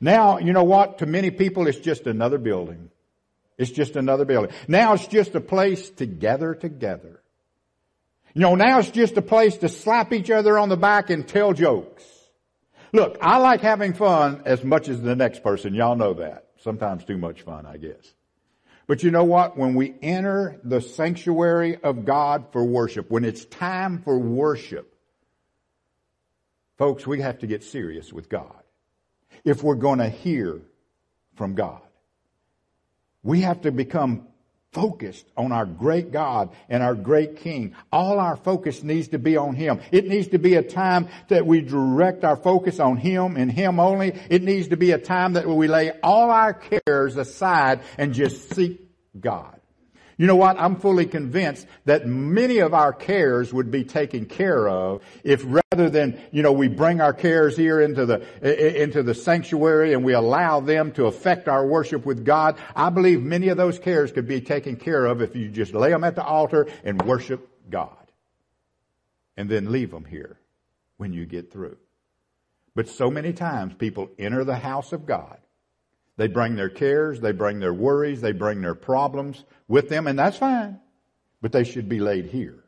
Now, 0.01 0.39
you 0.39 0.51
know 0.51 0.63
what? 0.63 0.97
To 0.97 1.05
many 1.05 1.29
people, 1.29 1.67
it's 1.67 1.77
just 1.77 2.07
another 2.07 2.39
building. 2.39 2.89
It's 3.59 3.69
just 3.69 3.95
another 3.95 4.25
building. 4.25 4.49
Now 4.67 4.93
it's 4.93 5.05
just 5.05 5.35
a 5.35 5.39
place 5.39 5.91
to 5.91 6.07
gather 6.07 6.55
together. 6.55 7.21
You 8.33 8.41
know, 8.41 8.55
now 8.55 8.79
it's 8.79 8.89
just 8.89 9.15
a 9.17 9.21
place 9.21 9.57
to 9.57 9.69
slap 9.69 10.11
each 10.11 10.31
other 10.31 10.57
on 10.57 10.69
the 10.69 10.75
back 10.75 11.11
and 11.11 11.27
tell 11.27 11.53
jokes. 11.53 12.03
Look, 12.93 13.19
I 13.21 13.37
like 13.37 13.61
having 13.61 13.93
fun 13.93 14.41
as 14.45 14.63
much 14.63 14.89
as 14.89 14.99
the 15.03 15.15
next 15.15 15.43
person. 15.43 15.75
Y'all 15.75 15.95
know 15.95 16.15
that. 16.15 16.47
Sometimes 16.63 17.05
too 17.05 17.19
much 17.19 17.43
fun, 17.43 17.67
I 17.67 17.77
guess. 17.77 18.11
But 18.87 19.03
you 19.03 19.11
know 19.11 19.25
what? 19.25 19.57
When 19.57 19.75
we 19.75 19.95
enter 20.01 20.59
the 20.63 20.79
sanctuary 20.79 21.75
of 21.83 22.05
God 22.05 22.47
for 22.53 22.63
worship, 22.63 23.11
when 23.11 23.25
it's 23.25 23.43
time 23.43 24.01
for 24.01 24.17
worship, 24.17 24.93
folks, 26.77 27.05
we 27.05 27.21
have 27.21 27.39
to 27.39 27.47
get 27.47 27.63
serious 27.63 28.13
with 28.13 28.29
God. 28.29 28.63
If 29.43 29.61
we're 29.61 29.75
going 29.75 29.99
to 29.99 30.09
hear 30.09 30.61
from 31.35 31.53
God, 31.53 31.81
we 33.23 33.41
have 33.41 33.61
to 33.61 33.71
become 33.71 34.27
focused 34.73 35.25
on 35.35 35.51
our 35.51 35.65
great 35.65 36.11
God 36.11 36.49
and 36.69 36.83
our 36.83 36.95
great 36.95 37.37
King. 37.37 37.75
All 37.91 38.19
our 38.19 38.35
focus 38.35 38.83
needs 38.83 39.09
to 39.09 39.19
be 39.19 39.37
on 39.37 39.55
Him. 39.55 39.79
It 39.91 40.07
needs 40.07 40.29
to 40.29 40.39
be 40.39 40.55
a 40.55 40.63
time 40.63 41.07
that 41.29 41.45
we 41.45 41.61
direct 41.61 42.23
our 42.23 42.35
focus 42.35 42.79
on 42.79 42.97
Him 42.97 43.37
and 43.37 43.51
Him 43.51 43.79
only. 43.79 44.13
It 44.29 44.43
needs 44.43 44.69
to 44.69 44.77
be 44.77 44.91
a 44.91 44.97
time 44.97 45.33
that 45.33 45.47
we 45.47 45.67
lay 45.67 45.91
all 46.01 46.29
our 46.29 46.53
cares 46.53 47.17
aside 47.17 47.81
and 47.97 48.13
just 48.13 48.53
seek 48.53 48.89
God. 49.19 49.56
You 50.17 50.25
know 50.25 50.35
what? 50.35 50.59
I'm 50.59 50.77
fully 50.77 51.05
convinced 51.05 51.67
that 51.85 52.07
many 52.07 52.57
of 52.57 52.73
our 52.73 52.91
cares 52.91 53.53
would 53.53 53.69
be 53.69 53.83
taken 53.83 54.25
care 54.25 54.67
of 54.67 55.03
if 55.23 55.43
rather 55.45 55.91
than, 55.91 56.19
you 56.31 56.41
know, 56.41 56.51
we 56.51 56.67
bring 56.67 57.01
our 57.01 57.13
cares 57.13 57.55
here 57.55 57.79
into 57.79 58.07
the, 58.07 58.83
into 58.83 59.03
the 59.03 59.13
sanctuary 59.13 59.93
and 59.93 60.03
we 60.03 60.13
allow 60.13 60.59
them 60.59 60.91
to 60.93 61.05
affect 61.05 61.47
our 61.47 61.67
worship 61.67 62.03
with 62.03 62.25
God. 62.25 62.57
I 62.75 62.89
believe 62.89 63.21
many 63.21 63.49
of 63.49 63.57
those 63.57 63.77
cares 63.77 64.11
could 64.11 64.27
be 64.27 64.41
taken 64.41 64.75
care 64.75 65.05
of 65.05 65.21
if 65.21 65.35
you 65.35 65.49
just 65.49 65.75
lay 65.75 65.91
them 65.91 66.03
at 66.03 66.15
the 66.15 66.23
altar 66.23 66.67
and 66.83 66.99
worship 67.03 67.47
God. 67.69 67.91
And 69.39 69.47
then 69.47 69.71
leave 69.71 69.91
them 69.91 70.05
here 70.05 70.39
when 70.97 71.13
you 71.13 71.27
get 71.27 71.51
through. 71.51 71.77
But 72.73 72.89
so 72.89 73.11
many 73.11 73.33
times 73.33 73.75
people 73.75 74.09
enter 74.17 74.43
the 74.43 74.55
house 74.55 74.93
of 74.93 75.05
God 75.05 75.37
they 76.17 76.27
bring 76.27 76.55
their 76.55 76.69
cares, 76.69 77.21
they 77.21 77.31
bring 77.31 77.59
their 77.59 77.73
worries, 77.73 78.21
they 78.21 78.31
bring 78.31 78.61
their 78.61 78.75
problems 78.75 79.43
with 79.67 79.87
them, 79.87 80.07
and 80.07 80.17
that's 80.17 80.37
fine. 80.37 80.79
But 81.41 81.51
they 81.51 81.63
should 81.63 81.87
be 81.87 81.99
laid 81.99 82.25
here. 82.25 82.63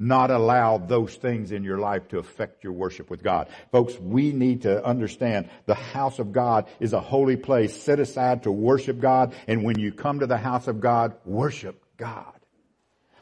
Not 0.00 0.30
allow 0.30 0.78
those 0.78 1.14
things 1.14 1.50
in 1.50 1.64
your 1.64 1.78
life 1.78 2.08
to 2.08 2.18
affect 2.18 2.62
your 2.62 2.72
worship 2.72 3.10
with 3.10 3.22
God. 3.22 3.48
Folks, 3.72 3.98
we 3.98 4.32
need 4.32 4.62
to 4.62 4.84
understand 4.84 5.48
the 5.66 5.74
house 5.74 6.18
of 6.18 6.32
God 6.32 6.68
is 6.78 6.92
a 6.92 7.00
holy 7.00 7.36
place 7.36 7.80
set 7.80 7.98
aside 7.98 8.42
to 8.42 8.52
worship 8.52 9.00
God, 9.00 9.34
and 9.46 9.64
when 9.64 9.78
you 9.78 9.92
come 9.92 10.20
to 10.20 10.26
the 10.26 10.36
house 10.36 10.68
of 10.68 10.80
God, 10.80 11.14
worship 11.24 11.82
God. 11.96 12.32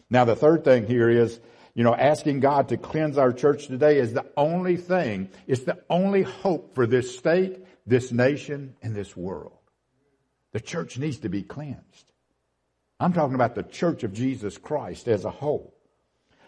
Now 0.09 0.25
the 0.25 0.37
third 0.37 0.65
thing 0.65 0.87
here 0.87 1.09
is, 1.09 1.39
you 1.75 1.85
know, 1.85 1.95
asking 1.95 2.41
God 2.41 2.71
to 2.71 2.79
cleanse 2.79 3.19
our 3.19 3.33
church 3.33 3.67
today 3.67 3.99
is 3.99 4.15
the 4.15 4.27
only 4.37 4.77
thing, 4.77 5.29
it's 5.47 5.65
the 5.65 5.83
only 5.91 6.23
hope 6.23 6.75
for 6.75 6.87
this 6.87 7.19
state 7.19 7.67
this 7.87 8.11
nation 8.13 8.75
and 8.83 8.95
this 8.95 9.17
world. 9.17 9.53
The 10.53 10.61
church 10.61 10.99
needs 10.99 11.19
to 11.19 11.29
be 11.29 11.43
cleansed. 11.43 12.13
I'm 12.99 13.13
talking 13.13 13.35
about 13.35 13.55
the 13.55 13.63
church 13.63 14.05
of 14.05 14.13
Jesus 14.13 14.57
Christ 14.57 15.07
as 15.07 15.25
a 15.25 15.31
whole. 15.31 15.75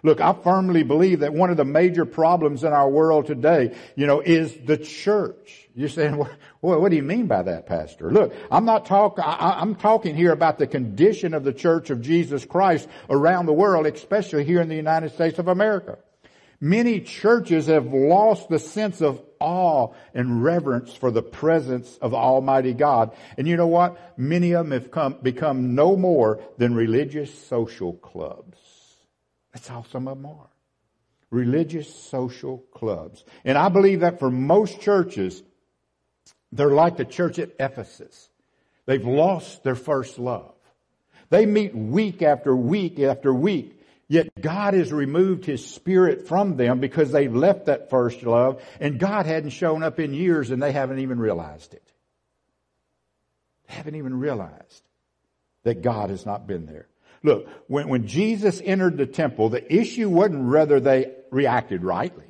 Look, 0.02 0.20
I 0.20 0.32
firmly 0.32 0.84
believe 0.84 1.20
that 1.20 1.34
one 1.34 1.50
of 1.50 1.56
the 1.56 1.64
major 1.64 2.04
problems 2.04 2.62
in 2.62 2.72
our 2.72 2.88
world 2.88 3.26
today, 3.26 3.76
you 3.96 4.06
know, 4.06 4.20
is 4.20 4.56
the 4.64 4.76
church. 4.76 5.68
You're 5.74 5.88
saying, 5.88 6.16
well, 6.62 6.80
what 6.80 6.90
do 6.90 6.96
you 6.96 7.02
mean 7.02 7.26
by 7.26 7.42
that, 7.42 7.66
Pastor? 7.66 8.10
Look, 8.10 8.32
I'm 8.50 8.64
not 8.64 8.86
talking, 8.86 9.24
I'm 9.26 9.74
talking 9.74 10.14
here 10.14 10.32
about 10.32 10.58
the 10.58 10.68
condition 10.68 11.34
of 11.34 11.42
the 11.42 11.52
church 11.52 11.90
of 11.90 12.00
Jesus 12.00 12.44
Christ 12.44 12.88
around 13.10 13.46
the 13.46 13.52
world, 13.52 13.86
especially 13.86 14.44
here 14.44 14.60
in 14.60 14.68
the 14.68 14.76
United 14.76 15.12
States 15.12 15.38
of 15.38 15.48
America. 15.48 15.98
Many 16.60 17.00
churches 17.00 17.66
have 17.66 17.92
lost 17.92 18.48
the 18.48 18.58
sense 18.58 19.00
of 19.00 19.20
awe 19.40 19.92
and 20.14 20.42
reverence 20.42 20.92
for 20.92 21.10
the 21.10 21.22
presence 21.22 21.98
of 22.00 22.14
Almighty 22.14 22.74
God. 22.74 23.12
And 23.36 23.46
you 23.46 23.56
know 23.56 23.66
what? 23.66 24.18
Many 24.18 24.52
of 24.52 24.66
them 24.66 24.72
have 24.72 24.90
come, 24.90 25.16
become 25.22 25.74
no 25.74 25.96
more 25.96 26.40
than 26.56 26.74
religious 26.74 27.32
social 27.46 27.94
clubs. 27.94 28.58
That's 29.52 29.70
all 29.70 29.86
some 29.90 30.08
of 30.08 30.16
them 30.16 30.26
are. 30.26 30.50
Religious 31.30 31.92
social 31.92 32.58
clubs. 32.72 33.24
And 33.44 33.58
I 33.58 33.68
believe 33.68 34.00
that 34.00 34.18
for 34.18 34.30
most 34.30 34.80
churches, 34.80 35.42
they're 36.52 36.70
like 36.70 36.96
the 36.96 37.04
church 37.04 37.38
at 37.38 37.50
Ephesus. 37.60 38.30
They've 38.86 39.04
lost 39.04 39.62
their 39.64 39.74
first 39.74 40.18
love. 40.18 40.54
They 41.30 41.44
meet 41.44 41.74
week 41.74 42.22
after 42.22 42.56
week 42.56 42.98
after 42.98 43.34
week 43.34 43.77
God 44.42 44.74
has 44.74 44.92
removed 44.92 45.44
His 45.44 45.64
Spirit 45.64 46.28
from 46.28 46.56
them 46.56 46.80
because 46.80 47.12
they've 47.12 47.34
left 47.34 47.66
that 47.66 47.90
first 47.90 48.22
love 48.22 48.62
and 48.80 48.98
God 48.98 49.26
hadn't 49.26 49.50
shown 49.50 49.82
up 49.82 49.98
in 50.00 50.14
years 50.14 50.50
and 50.50 50.62
they 50.62 50.72
haven't 50.72 51.00
even 51.00 51.18
realized 51.18 51.74
it. 51.74 51.92
They 53.68 53.74
haven't 53.74 53.96
even 53.96 54.18
realized 54.18 54.82
that 55.64 55.82
God 55.82 56.10
has 56.10 56.24
not 56.24 56.46
been 56.46 56.66
there. 56.66 56.88
Look, 57.22 57.48
when, 57.66 57.88
when 57.88 58.06
Jesus 58.06 58.60
entered 58.64 58.96
the 58.96 59.06
temple, 59.06 59.48
the 59.48 59.74
issue 59.74 60.08
wasn't 60.08 60.48
whether 60.48 60.80
they 60.80 61.12
reacted 61.30 61.82
rightly. 61.82 62.27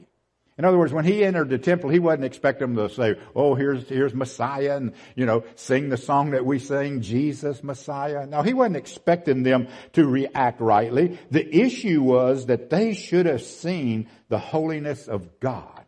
In 0.59 0.65
other 0.65 0.77
words, 0.77 0.93
when 0.93 1.05
he 1.05 1.25
entered 1.25 1.51
the 1.51 1.59
temple, 1.59 1.89
he 1.89 2.01
wasn't 2.01 2.25
expecting 2.25 2.75
them 2.75 2.89
to 2.89 2.93
say, 2.93 3.15
oh, 3.37 3.55
here's, 3.55 3.89
here's 3.89 4.13
Messiah 4.13 4.77
and, 4.77 4.93
you 5.15 5.25
know, 5.25 5.45
sing 5.55 5.89
the 5.89 5.97
song 5.97 6.33
that 6.33 6.45
we 6.45 6.59
sing, 6.59 7.01
Jesus 7.01 7.63
Messiah. 7.63 8.27
No, 8.27 8.43
he 8.43 8.55
wasn't 8.55 8.77
expecting 8.77 9.45
them 9.45 9.69
to 9.93 10.05
react 10.05 10.61
rightly. 10.61 11.17
The 11.31 11.57
issue 11.57 12.03
was 12.03 12.47
that 12.47 12.71
they 12.71 12.95
should 12.95 13.27
have 13.27 13.43
seen 13.43 14.09
the 14.29 14.41
holiness 14.41 15.07
of 15.07 15.39
God 15.39 15.85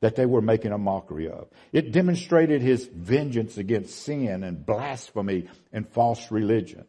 that 0.00 0.16
they 0.16 0.26
were 0.26 0.42
making 0.42 0.72
a 0.72 0.78
mockery 0.78 1.28
of. 1.28 1.48
It 1.70 1.92
demonstrated 1.92 2.62
his 2.62 2.86
vengeance 2.86 3.58
against 3.58 4.02
sin 4.02 4.44
and 4.44 4.64
blasphemy 4.64 5.48
and 5.74 5.86
false 5.86 6.30
religion. 6.30 6.86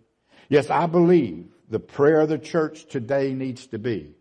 Yes, 0.48 0.70
I 0.70 0.86
believe 0.86 1.50
the 1.70 1.80
prayer 1.80 2.22
of 2.22 2.30
the 2.30 2.38
church 2.38 2.86
today 2.86 3.34
needs 3.34 3.68
to 3.68 3.80
be, 3.80 4.16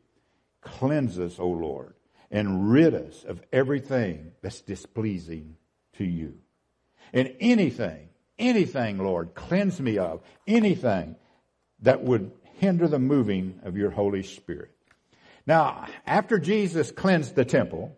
cleanse 0.60 1.20
us, 1.20 1.38
O 1.38 1.46
Lord 1.46 1.94
and 2.30 2.70
rid 2.70 2.94
us 2.94 3.24
of 3.24 3.42
everything 3.52 4.32
that's 4.42 4.60
displeasing 4.60 5.56
to 5.94 6.04
you. 6.04 6.34
And 7.12 7.34
anything, 7.40 8.08
anything, 8.38 8.98
Lord, 8.98 9.34
cleanse 9.34 9.80
me 9.80 9.98
of, 9.98 10.22
anything 10.46 11.16
that 11.82 12.02
would 12.02 12.32
hinder 12.58 12.88
the 12.88 12.98
moving 12.98 13.60
of 13.62 13.76
your 13.76 13.90
Holy 13.90 14.22
Spirit. 14.22 14.70
Now, 15.46 15.86
after 16.06 16.38
Jesus 16.38 16.90
cleansed 16.90 17.34
the 17.34 17.44
temple, 17.44 17.96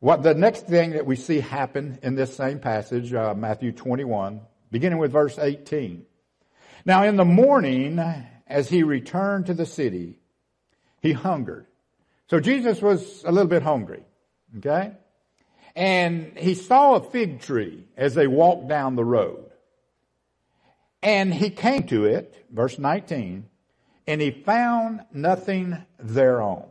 what 0.00 0.22
the 0.22 0.34
next 0.34 0.66
thing 0.66 0.90
that 0.90 1.06
we 1.06 1.16
see 1.16 1.40
happen 1.40 1.98
in 2.02 2.14
this 2.14 2.36
same 2.36 2.60
passage, 2.60 3.12
uh, 3.12 3.34
Matthew 3.34 3.72
21, 3.72 4.40
beginning 4.70 4.98
with 4.98 5.12
verse 5.12 5.38
18. 5.38 6.04
Now 6.84 7.02
in 7.04 7.16
the 7.16 7.24
morning, 7.24 7.98
as 8.46 8.68
he 8.68 8.82
returned 8.82 9.46
to 9.46 9.54
the 9.54 9.66
city, 9.66 10.20
he 11.00 11.12
hungered. 11.12 11.66
So 12.30 12.40
Jesus 12.40 12.82
was 12.82 13.24
a 13.24 13.32
little 13.32 13.48
bit 13.48 13.62
hungry. 13.62 14.02
Okay? 14.58 14.92
And 15.74 16.36
he 16.36 16.54
saw 16.54 16.94
a 16.94 17.02
fig 17.02 17.40
tree 17.40 17.84
as 17.96 18.14
they 18.14 18.26
walked 18.26 18.68
down 18.68 18.96
the 18.96 19.04
road. 19.04 19.44
And 21.02 21.32
he 21.32 21.50
came 21.50 21.84
to 21.84 22.04
it, 22.04 22.46
verse 22.50 22.78
19, 22.78 23.46
and 24.06 24.20
he 24.20 24.30
found 24.30 25.02
nothing 25.12 25.76
thereon, 25.98 26.64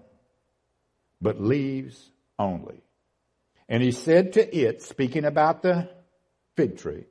but 1.22 1.40
leaves 1.42 2.12
only. 2.38 2.82
And 3.70 3.82
he 3.82 3.92
said 3.92 4.34
to 4.34 4.56
it, 4.56 4.82
speaking 4.82 5.24
about 5.24 5.62
the 5.62 5.90
fig 6.56 6.78
tree, 6.78 7.06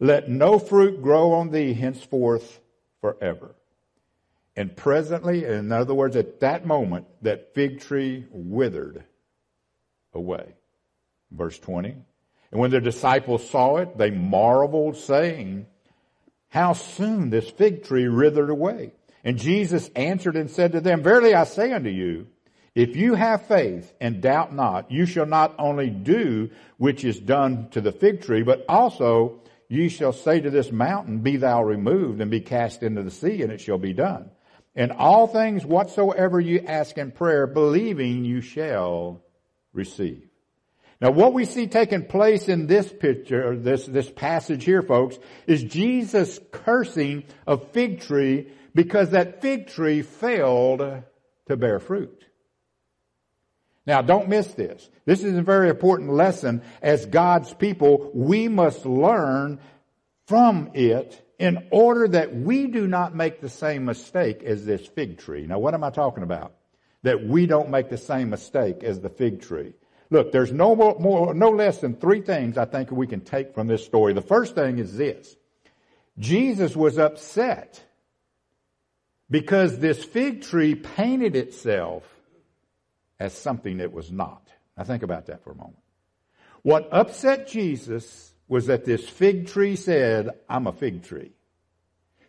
let 0.00 0.28
no 0.28 0.58
fruit 0.58 1.02
grow 1.02 1.32
on 1.32 1.50
thee 1.50 1.74
henceforth 1.74 2.60
forever. 3.00 3.54
And 4.60 4.76
presently, 4.76 5.46
in 5.46 5.72
other 5.72 5.94
words, 5.94 6.16
at 6.16 6.40
that 6.40 6.66
moment, 6.66 7.06
that 7.22 7.54
fig 7.54 7.80
tree 7.80 8.26
withered 8.30 9.02
away. 10.12 10.54
Verse 11.30 11.58
20. 11.58 11.88
And 12.52 12.60
when 12.60 12.70
the 12.70 12.82
disciples 12.82 13.48
saw 13.48 13.78
it, 13.78 13.96
they 13.96 14.10
marveled, 14.10 14.98
saying, 14.98 15.64
How 16.50 16.74
soon 16.74 17.30
this 17.30 17.48
fig 17.48 17.84
tree 17.84 18.06
withered 18.10 18.50
away. 18.50 18.92
And 19.24 19.38
Jesus 19.38 19.88
answered 19.96 20.36
and 20.36 20.50
said 20.50 20.72
to 20.72 20.82
them, 20.82 21.02
Verily 21.02 21.34
I 21.34 21.44
say 21.44 21.72
unto 21.72 21.88
you, 21.88 22.26
If 22.74 22.96
you 22.96 23.14
have 23.14 23.46
faith 23.46 23.94
and 23.98 24.20
doubt 24.20 24.54
not, 24.54 24.90
you 24.90 25.06
shall 25.06 25.24
not 25.24 25.54
only 25.58 25.88
do 25.88 26.50
which 26.76 27.02
is 27.02 27.18
done 27.18 27.70
to 27.70 27.80
the 27.80 27.92
fig 27.92 28.20
tree, 28.20 28.42
but 28.42 28.66
also 28.68 29.40
you 29.70 29.88
shall 29.88 30.12
say 30.12 30.38
to 30.38 30.50
this 30.50 30.70
mountain, 30.70 31.20
be 31.20 31.38
thou 31.38 31.64
removed 31.64 32.20
and 32.20 32.30
be 32.30 32.42
cast 32.42 32.82
into 32.82 33.02
the 33.02 33.10
sea, 33.10 33.40
and 33.40 33.50
it 33.50 33.62
shall 33.62 33.78
be 33.78 33.94
done. 33.94 34.28
And 34.74 34.92
all 34.92 35.26
things 35.26 35.66
whatsoever 35.66 36.40
you 36.40 36.64
ask 36.66 36.96
in 36.96 37.10
prayer, 37.10 37.46
believing 37.46 38.24
you 38.24 38.40
shall 38.40 39.22
receive. 39.72 40.30
Now 41.00 41.10
what 41.10 41.32
we 41.32 41.44
see 41.44 41.66
taking 41.66 42.04
place 42.04 42.48
in 42.48 42.66
this 42.66 42.92
picture, 42.92 43.56
this, 43.56 43.86
this 43.86 44.10
passage 44.10 44.64
here, 44.64 44.82
folks, 44.82 45.18
is 45.46 45.62
Jesus 45.62 46.38
cursing 46.52 47.24
a 47.46 47.56
fig 47.56 48.00
tree 48.00 48.52
because 48.74 49.10
that 49.10 49.40
fig 49.40 49.68
tree 49.68 50.02
failed 50.02 51.02
to 51.46 51.56
bear 51.56 51.80
fruit. 51.80 52.24
Now 53.86 54.02
don't 54.02 54.28
miss 54.28 54.48
this. 54.48 54.88
This 55.06 55.24
is 55.24 55.36
a 55.36 55.42
very 55.42 55.70
important 55.70 56.12
lesson 56.12 56.62
as 56.82 57.06
God's 57.06 57.52
people. 57.54 58.10
We 58.14 58.48
must 58.48 58.84
learn 58.84 59.58
from 60.26 60.70
it 60.74 61.20
in 61.40 61.66
order 61.70 62.06
that 62.06 62.36
we 62.36 62.66
do 62.66 62.86
not 62.86 63.16
make 63.16 63.40
the 63.40 63.48
same 63.48 63.86
mistake 63.86 64.42
as 64.42 64.66
this 64.66 64.86
fig 64.86 65.18
tree. 65.18 65.46
Now 65.46 65.58
what 65.58 65.72
am 65.72 65.82
I 65.82 65.88
talking 65.88 66.22
about? 66.22 66.52
That 67.02 67.26
we 67.26 67.46
don't 67.46 67.70
make 67.70 67.88
the 67.88 67.96
same 67.96 68.28
mistake 68.28 68.84
as 68.84 69.00
the 69.00 69.08
fig 69.08 69.40
tree. 69.40 69.72
Look, 70.10 70.32
there's 70.32 70.52
no 70.52 70.76
more, 70.76 70.98
more, 71.00 71.32
no 71.32 71.48
less 71.48 71.80
than 71.80 71.94
three 71.94 72.20
things 72.20 72.58
I 72.58 72.66
think 72.66 72.90
we 72.90 73.06
can 73.06 73.22
take 73.22 73.54
from 73.54 73.68
this 73.68 73.82
story. 73.82 74.12
The 74.12 74.20
first 74.20 74.54
thing 74.54 74.78
is 74.78 74.94
this. 74.98 75.34
Jesus 76.18 76.76
was 76.76 76.98
upset 76.98 77.82
because 79.30 79.78
this 79.78 80.04
fig 80.04 80.42
tree 80.42 80.74
painted 80.74 81.36
itself 81.36 82.04
as 83.18 83.32
something 83.32 83.80
it 83.80 83.94
was 83.94 84.12
not. 84.12 84.46
Now 84.76 84.84
think 84.84 85.02
about 85.02 85.26
that 85.26 85.42
for 85.42 85.52
a 85.52 85.56
moment. 85.56 85.78
What 86.60 86.90
upset 86.92 87.48
Jesus 87.48 88.29
was 88.50 88.66
that 88.66 88.84
this 88.84 89.08
fig 89.08 89.46
tree 89.46 89.76
said, 89.76 90.28
I'm 90.48 90.66
a 90.66 90.72
fig 90.72 91.04
tree. 91.04 91.30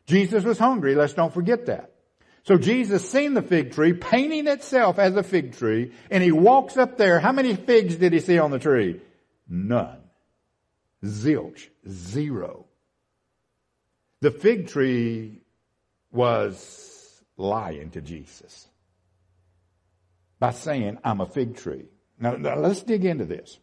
Jesus 0.05 0.43
was 0.43 0.59
hungry, 0.59 0.93
let's 0.93 1.13
don't 1.13 1.33
forget 1.33 1.65
that. 1.65 1.95
So 2.43 2.57
Jesus 2.57 3.09
seen 3.09 3.33
the 3.33 3.41
fig 3.41 3.71
tree 3.73 3.93
painting 3.93 4.47
itself 4.47 4.99
as 4.99 5.15
a 5.15 5.23
fig 5.23 5.57
tree 5.57 5.91
and 6.11 6.23
he 6.23 6.31
walks 6.31 6.77
up 6.77 6.97
there. 6.97 7.19
How 7.19 7.31
many 7.31 7.55
figs 7.55 7.95
did 7.95 8.13
he 8.13 8.19
see 8.19 8.37
on 8.37 8.51
the 8.51 8.59
tree? 8.59 9.01
None. 9.49 9.97
Zilch. 11.03 11.67
Zero. 11.89 12.67
The 14.21 14.31
fig 14.31 14.67
tree 14.67 15.41
was 16.11 17.23
lying 17.35 17.89
to 17.91 18.01
Jesus 18.01 18.67
by 20.39 20.51
saying, 20.51 20.99
I'm 21.03 21.21
a 21.21 21.25
fig 21.25 21.57
tree. 21.57 21.85
Now, 22.19 22.33
now 22.33 22.57
let's 22.57 22.83
dig 22.83 23.05
into 23.05 23.25
this. 23.25 23.57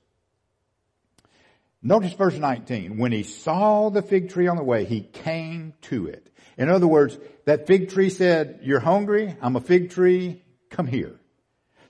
Notice 1.82 2.12
verse 2.12 2.36
19. 2.36 2.98
When 2.98 3.12
he 3.12 3.22
saw 3.22 3.90
the 3.90 4.02
fig 4.02 4.30
tree 4.30 4.48
on 4.48 4.56
the 4.56 4.64
way, 4.64 4.84
he 4.84 5.00
came 5.00 5.74
to 5.82 6.06
it. 6.06 6.28
In 6.56 6.68
other 6.68 6.88
words, 6.88 7.16
that 7.44 7.66
fig 7.66 7.90
tree 7.90 8.10
said, 8.10 8.60
you're 8.62 8.80
hungry? 8.80 9.36
I'm 9.40 9.56
a 9.56 9.60
fig 9.60 9.90
tree. 9.90 10.42
Come 10.70 10.86
here. 10.86 11.20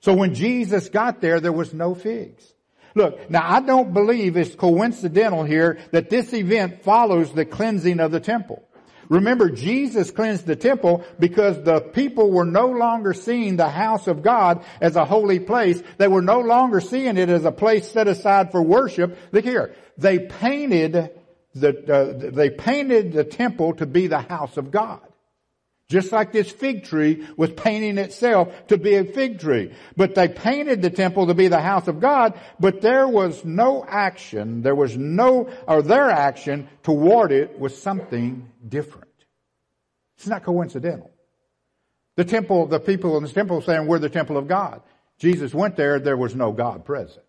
So 0.00 0.14
when 0.14 0.34
Jesus 0.34 0.90
got 0.90 1.20
there, 1.20 1.40
there 1.40 1.52
was 1.52 1.72
no 1.72 1.94
figs. 1.94 2.52
Look, 2.94 3.30
now 3.30 3.42
I 3.44 3.60
don't 3.60 3.94
believe 3.94 4.36
it's 4.36 4.54
coincidental 4.54 5.44
here 5.44 5.78
that 5.92 6.10
this 6.10 6.32
event 6.32 6.82
follows 6.82 7.32
the 7.32 7.44
cleansing 7.44 8.00
of 8.00 8.12
the 8.12 8.20
temple. 8.20 8.67
Remember, 9.08 9.48
Jesus 9.48 10.10
cleansed 10.10 10.46
the 10.46 10.56
temple 10.56 11.04
because 11.18 11.62
the 11.62 11.80
people 11.80 12.30
were 12.30 12.44
no 12.44 12.66
longer 12.66 13.14
seeing 13.14 13.56
the 13.56 13.68
house 13.68 14.06
of 14.06 14.22
God 14.22 14.64
as 14.80 14.96
a 14.96 15.04
holy 15.04 15.40
place. 15.40 15.82
They 15.96 16.08
were 16.08 16.22
no 16.22 16.40
longer 16.40 16.80
seeing 16.80 17.16
it 17.16 17.28
as 17.28 17.44
a 17.44 17.52
place 17.52 17.90
set 17.90 18.06
aside 18.06 18.52
for 18.52 18.62
worship. 18.62 19.16
Look 19.32 19.44
here. 19.44 19.74
They 19.96 20.18
painted 20.18 21.10
the, 21.54 21.92
uh, 21.92 22.30
they 22.30 22.50
painted 22.50 23.12
the 23.12 23.24
temple 23.24 23.74
to 23.74 23.86
be 23.86 24.06
the 24.06 24.20
house 24.20 24.56
of 24.56 24.70
God. 24.70 25.00
Just 25.88 26.12
like 26.12 26.32
this 26.32 26.50
fig 26.50 26.84
tree 26.84 27.26
was 27.38 27.50
painting 27.50 27.96
itself 27.96 28.52
to 28.66 28.76
be 28.76 28.96
a 28.96 29.04
fig 29.04 29.40
tree. 29.40 29.72
But 29.96 30.14
they 30.14 30.28
painted 30.28 30.82
the 30.82 30.90
temple 30.90 31.28
to 31.28 31.34
be 31.34 31.48
the 31.48 31.60
house 31.60 31.88
of 31.88 31.98
God, 31.98 32.38
but 32.60 32.82
there 32.82 33.08
was 33.08 33.42
no 33.42 33.86
action, 33.88 34.60
there 34.60 34.74
was 34.74 34.98
no, 34.98 35.48
or 35.66 35.80
their 35.80 36.10
action 36.10 36.68
toward 36.82 37.32
it 37.32 37.58
was 37.58 37.80
something 37.80 38.50
different. 38.66 39.08
It's 40.18 40.26
not 40.26 40.44
coincidental. 40.44 41.10
The 42.16 42.24
temple, 42.24 42.66
the 42.66 42.80
people 42.80 43.16
in 43.16 43.22
the 43.22 43.30
temple 43.30 43.62
saying 43.62 43.86
we're 43.86 43.98
the 43.98 44.10
temple 44.10 44.36
of 44.36 44.46
God. 44.46 44.82
Jesus 45.18 45.54
went 45.54 45.76
there, 45.76 45.98
there 45.98 46.16
was 46.18 46.34
no 46.34 46.52
God 46.52 46.84
present. 46.84 47.24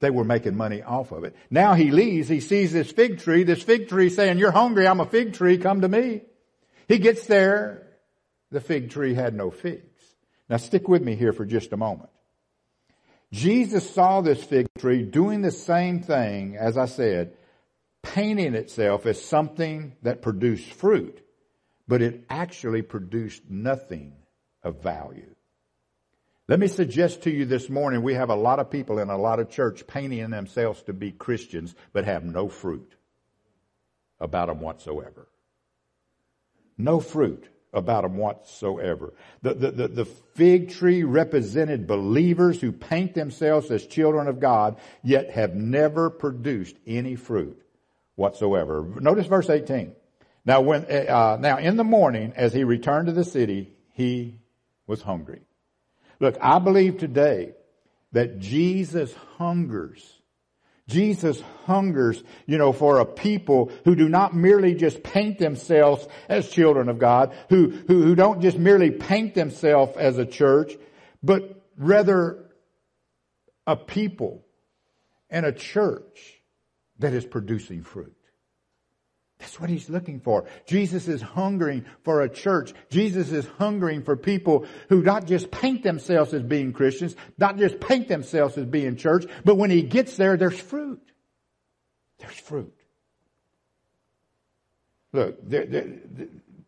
They 0.00 0.10
were 0.10 0.24
making 0.24 0.56
money 0.56 0.82
off 0.82 1.12
of 1.12 1.22
it. 1.22 1.36
Now 1.50 1.74
he 1.74 1.92
leaves, 1.92 2.28
he 2.28 2.40
sees 2.40 2.72
this 2.72 2.90
fig 2.90 3.20
tree, 3.20 3.44
this 3.44 3.62
fig 3.62 3.88
tree 3.88 4.10
saying, 4.10 4.38
you're 4.38 4.50
hungry, 4.50 4.88
I'm 4.88 4.98
a 4.98 5.06
fig 5.06 5.34
tree, 5.34 5.56
come 5.58 5.82
to 5.82 5.88
me. 5.88 6.22
He 6.90 6.98
gets 6.98 7.24
there, 7.26 7.86
the 8.50 8.60
fig 8.60 8.90
tree 8.90 9.14
had 9.14 9.32
no 9.32 9.52
figs. 9.52 10.02
Now 10.48 10.56
stick 10.56 10.88
with 10.88 11.02
me 11.02 11.14
here 11.14 11.32
for 11.32 11.44
just 11.44 11.72
a 11.72 11.76
moment. 11.76 12.10
Jesus 13.30 13.88
saw 13.88 14.22
this 14.22 14.42
fig 14.42 14.66
tree 14.76 15.04
doing 15.04 15.40
the 15.40 15.52
same 15.52 16.02
thing, 16.02 16.56
as 16.56 16.76
I 16.76 16.86
said, 16.86 17.34
painting 18.02 18.56
itself 18.56 19.06
as 19.06 19.24
something 19.24 19.92
that 20.02 20.20
produced 20.20 20.68
fruit, 20.72 21.24
but 21.86 22.02
it 22.02 22.24
actually 22.28 22.82
produced 22.82 23.48
nothing 23.48 24.14
of 24.64 24.82
value. 24.82 25.36
Let 26.48 26.58
me 26.58 26.66
suggest 26.66 27.22
to 27.22 27.30
you 27.30 27.44
this 27.44 27.70
morning, 27.70 28.02
we 28.02 28.14
have 28.14 28.30
a 28.30 28.34
lot 28.34 28.58
of 28.58 28.68
people 28.68 28.98
in 28.98 29.10
a 29.10 29.16
lot 29.16 29.38
of 29.38 29.48
church 29.48 29.86
painting 29.86 30.28
themselves 30.30 30.82
to 30.82 30.92
be 30.92 31.12
Christians, 31.12 31.72
but 31.92 32.04
have 32.04 32.24
no 32.24 32.48
fruit 32.48 32.96
about 34.18 34.48
them 34.48 34.60
whatsoever. 34.60 35.28
No 36.84 37.00
fruit 37.00 37.48
about 37.72 38.02
them 38.02 38.16
whatsoever. 38.16 39.12
The, 39.42 39.54
the, 39.54 39.70
the, 39.70 39.88
the, 39.88 40.04
fig 40.04 40.70
tree 40.70 41.04
represented 41.04 41.86
believers 41.86 42.60
who 42.60 42.72
paint 42.72 43.14
themselves 43.14 43.70
as 43.70 43.86
children 43.86 44.26
of 44.26 44.40
God, 44.40 44.78
yet 45.02 45.30
have 45.30 45.54
never 45.54 46.10
produced 46.10 46.76
any 46.86 47.14
fruit 47.14 47.62
whatsoever. 48.16 48.84
Notice 49.00 49.26
verse 49.26 49.48
18. 49.48 49.92
Now 50.44 50.62
when, 50.62 50.84
uh, 50.84 51.36
now 51.40 51.58
in 51.58 51.76
the 51.76 51.84
morning, 51.84 52.32
as 52.34 52.52
he 52.52 52.64
returned 52.64 53.06
to 53.06 53.12
the 53.12 53.24
city, 53.24 53.72
he 53.92 54.40
was 54.86 55.02
hungry. 55.02 55.42
Look, 56.18 56.36
I 56.40 56.58
believe 56.58 56.98
today 56.98 57.52
that 58.12 58.38
Jesus 58.38 59.14
hungers. 59.38 60.19
Jesus 60.90 61.40
hungers, 61.66 62.22
you 62.46 62.58
know, 62.58 62.72
for 62.72 62.98
a 62.98 63.06
people 63.06 63.70
who 63.84 63.94
do 63.94 64.08
not 64.08 64.34
merely 64.34 64.74
just 64.74 65.02
paint 65.02 65.38
themselves 65.38 66.06
as 66.28 66.50
children 66.50 66.88
of 66.88 66.98
God, 66.98 67.34
who, 67.48 67.70
who, 67.70 68.02
who 68.02 68.14
don't 68.14 68.42
just 68.42 68.58
merely 68.58 68.90
paint 68.90 69.34
themselves 69.34 69.96
as 69.96 70.18
a 70.18 70.26
church, 70.26 70.72
but 71.22 71.62
rather 71.76 72.44
a 73.66 73.76
people 73.76 74.44
and 75.30 75.46
a 75.46 75.52
church 75.52 76.40
that 76.98 77.14
is 77.14 77.24
producing 77.24 77.82
fruit. 77.82 78.14
That's 79.40 79.58
what 79.58 79.70
he's 79.70 79.88
looking 79.88 80.20
for. 80.20 80.44
Jesus 80.66 81.08
is 81.08 81.22
hungering 81.22 81.86
for 82.04 82.20
a 82.20 82.28
church. 82.28 82.74
Jesus 82.90 83.32
is 83.32 83.46
hungering 83.58 84.02
for 84.02 84.14
people 84.14 84.66
who 84.90 85.02
not 85.02 85.26
just 85.26 85.50
paint 85.50 85.82
themselves 85.82 86.34
as 86.34 86.42
being 86.42 86.74
Christians, 86.74 87.16
not 87.38 87.56
just 87.56 87.80
paint 87.80 88.06
themselves 88.06 88.58
as 88.58 88.66
being 88.66 88.96
church, 88.96 89.24
but 89.44 89.56
when 89.56 89.70
he 89.70 89.82
gets 89.82 90.16
there, 90.16 90.36
there's 90.36 90.60
fruit. 90.60 91.00
There's 92.18 92.38
fruit. 92.38 92.74
Look, 95.12 95.48
there, 95.48 95.64
there, 95.64 95.86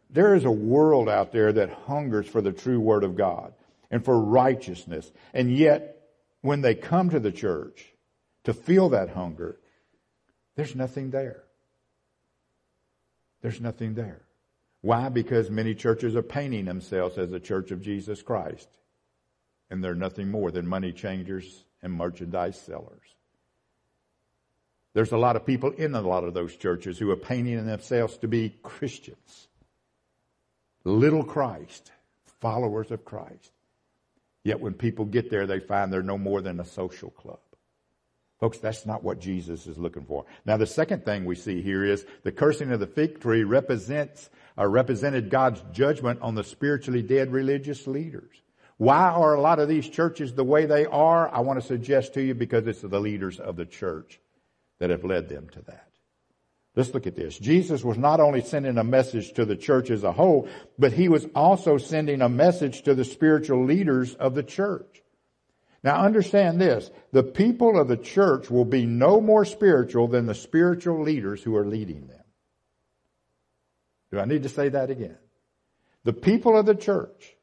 there 0.09 0.35
is 0.35 0.47
a 0.47 0.51
world 0.51 1.11
out 1.11 1.31
there 1.31 1.53
that 1.53 1.71
hungers 1.71 2.27
for 2.27 2.41
the 2.41 2.53
true 2.53 2.81
word 2.81 3.05
of 3.05 3.17
God 3.17 3.53
and 3.91 4.03
for 4.03 4.19
righteousness. 4.19 5.13
And 5.35 5.55
yet, 5.55 6.01
when 6.41 6.63
they 6.63 6.75
come 6.75 7.11
to 7.11 7.21
the 7.21 7.31
church 7.31 7.85
to 8.45 8.55
feel 8.55 8.89
that 8.89 9.11
hunger, 9.11 9.61
there's 10.57 10.75
nothing 10.75 11.11
there. 11.11 11.45
There's 13.43 13.61
nothing 13.61 13.95
there. 13.95 14.23
Why? 14.81 15.09
Because 15.09 15.51
many 15.51 15.75
churches 15.75 16.17
are 16.17 16.23
painting 16.23 16.65
themselves 16.65 17.19
as 17.19 17.33
a 17.33 17.41
church 17.41 17.71
of 17.71 17.83
Jesus 17.83 18.23
Christ. 18.23 18.69
And 19.71 19.83
they're 19.83 19.95
nothing 19.95 20.31
more 20.31 20.51
than 20.51 20.67
money 20.67 20.93
changers 20.93 21.65
and 21.83 21.93
merchandise 21.93 22.61
sellers. 22.61 23.03
There's 24.95 25.13
a 25.13 25.19
lot 25.19 25.37
of 25.37 25.47
people 25.47 25.71
in 25.71 25.95
a 25.95 26.01
lot 26.01 26.25
of 26.25 26.35
those 26.35 26.55
churches 26.57 26.99
who 26.99 27.11
are 27.11 27.17
painting 27.17 27.65
themselves 27.67 28.19
to 28.19 28.29
be 28.29 28.55
Christians. 28.63 29.49
Little 30.85 31.25
Christ, 31.25 31.91
followers 32.41 32.91
of 32.91 33.05
Christ. 33.05 33.53
Yet 34.45 34.61
when 34.61 34.75
people 34.75 35.05
get 35.05 35.31
there, 35.31 35.47
they 35.47 35.61
find 35.61 35.93
they're 35.93 36.03
no 36.03 36.19
more 36.19 36.43
than 36.43 36.61
a 36.61 36.65
social 36.65 37.11
club. 37.11 37.39
Folks, 38.43 38.59
that's 38.59 38.87
not 38.87 39.05
what 39.05 39.21
Jesus 39.21 39.69
is 39.69 39.79
looking 39.79 40.05
for. 40.05 40.25
Now 40.45 40.57
the 40.57 40.67
second 40.67 41.05
thing 41.05 41.25
we 41.25 41.37
see 41.37 41.63
here 41.63 41.85
is 41.85 42.05
the 42.25 42.33
cursing 42.33 42.73
of 42.73 42.81
the 42.81 42.89
fig 42.89 43.21
tree 43.21 43.45
represents 43.45 44.31
or 44.57 44.69
represented 44.69 45.31
God's 45.31 45.63
judgment 45.71 46.21
on 46.23 46.35
the 46.35 46.43
spiritually 46.43 47.03
dead 47.03 47.31
religious 47.31 47.87
leaders. 47.87 48.35
Why 48.79 49.11
are 49.11 49.35
a 49.35 49.41
lot 49.41 49.61
of 49.61 49.69
these 49.69 49.89
churches 49.89 50.35
the 50.35 50.43
way 50.43 50.67
they 50.67 50.87
are? 50.87 51.33
I 51.33 51.39
want 51.39 51.61
to 51.61 51.65
suggest 51.65 52.15
to 52.15 52.21
you 52.21 52.35
because 52.35 52.67
it's 52.67 52.81
the 52.81 52.99
leaders 52.99 53.39
of 53.39 53.55
the 53.55 53.65
church 53.65 54.19
that 54.81 54.91
have 54.91 55.05
led 55.05 55.29
them 55.29 55.49
to 55.51 55.61
that. 55.67 55.87
Let's 56.75 56.93
look 56.93 57.07
at 57.07 57.15
this. 57.15 57.39
Jesus 57.39 57.85
was 57.85 57.97
not 57.97 58.19
only 58.19 58.41
sending 58.41 58.77
a 58.77 58.83
message 58.83 59.35
to 59.35 59.45
the 59.45 59.55
church 59.55 59.89
as 59.89 60.03
a 60.03 60.11
whole, 60.11 60.49
but 60.81 60.93
he 60.93 61.09
was 61.09 61.29
also 61.37 61.79
sending 61.79 62.21
a 62.21 62.29
message 62.29 62.83
to 62.83 62.97
the 62.97 63.05
spiritual 63.05 63.65
leaders 63.65 64.15
of 64.15 64.35
the 64.35 64.43
church. 64.43 65.03
Now 65.83 66.03
understand 66.03 66.61
this. 66.61 66.91
The 67.13 67.25
people 67.25 67.81
of 67.81 67.89
the 67.89 67.97
church 67.97 68.51
will 68.51 68.65
be 68.65 68.87
no 68.87 69.21
more 69.21 69.45
spiritual 69.45 70.07
than 70.09 70.27
the 70.27 70.35
spiritual 70.35 71.03
leaders 71.03 71.43
who 71.43 71.57
are 71.57 71.67
leading 71.67 72.07
them. 72.07 72.23
Do 74.13 74.21
I 74.21 74.27
need 74.27 74.45
to 74.45 74.49
say 74.49 74.69
that 74.69 74.91
again? 74.91 75.19
The 76.05 76.13
people 76.13 76.57
of 76.57 76.67
the 76.67 76.75
church 76.75 77.37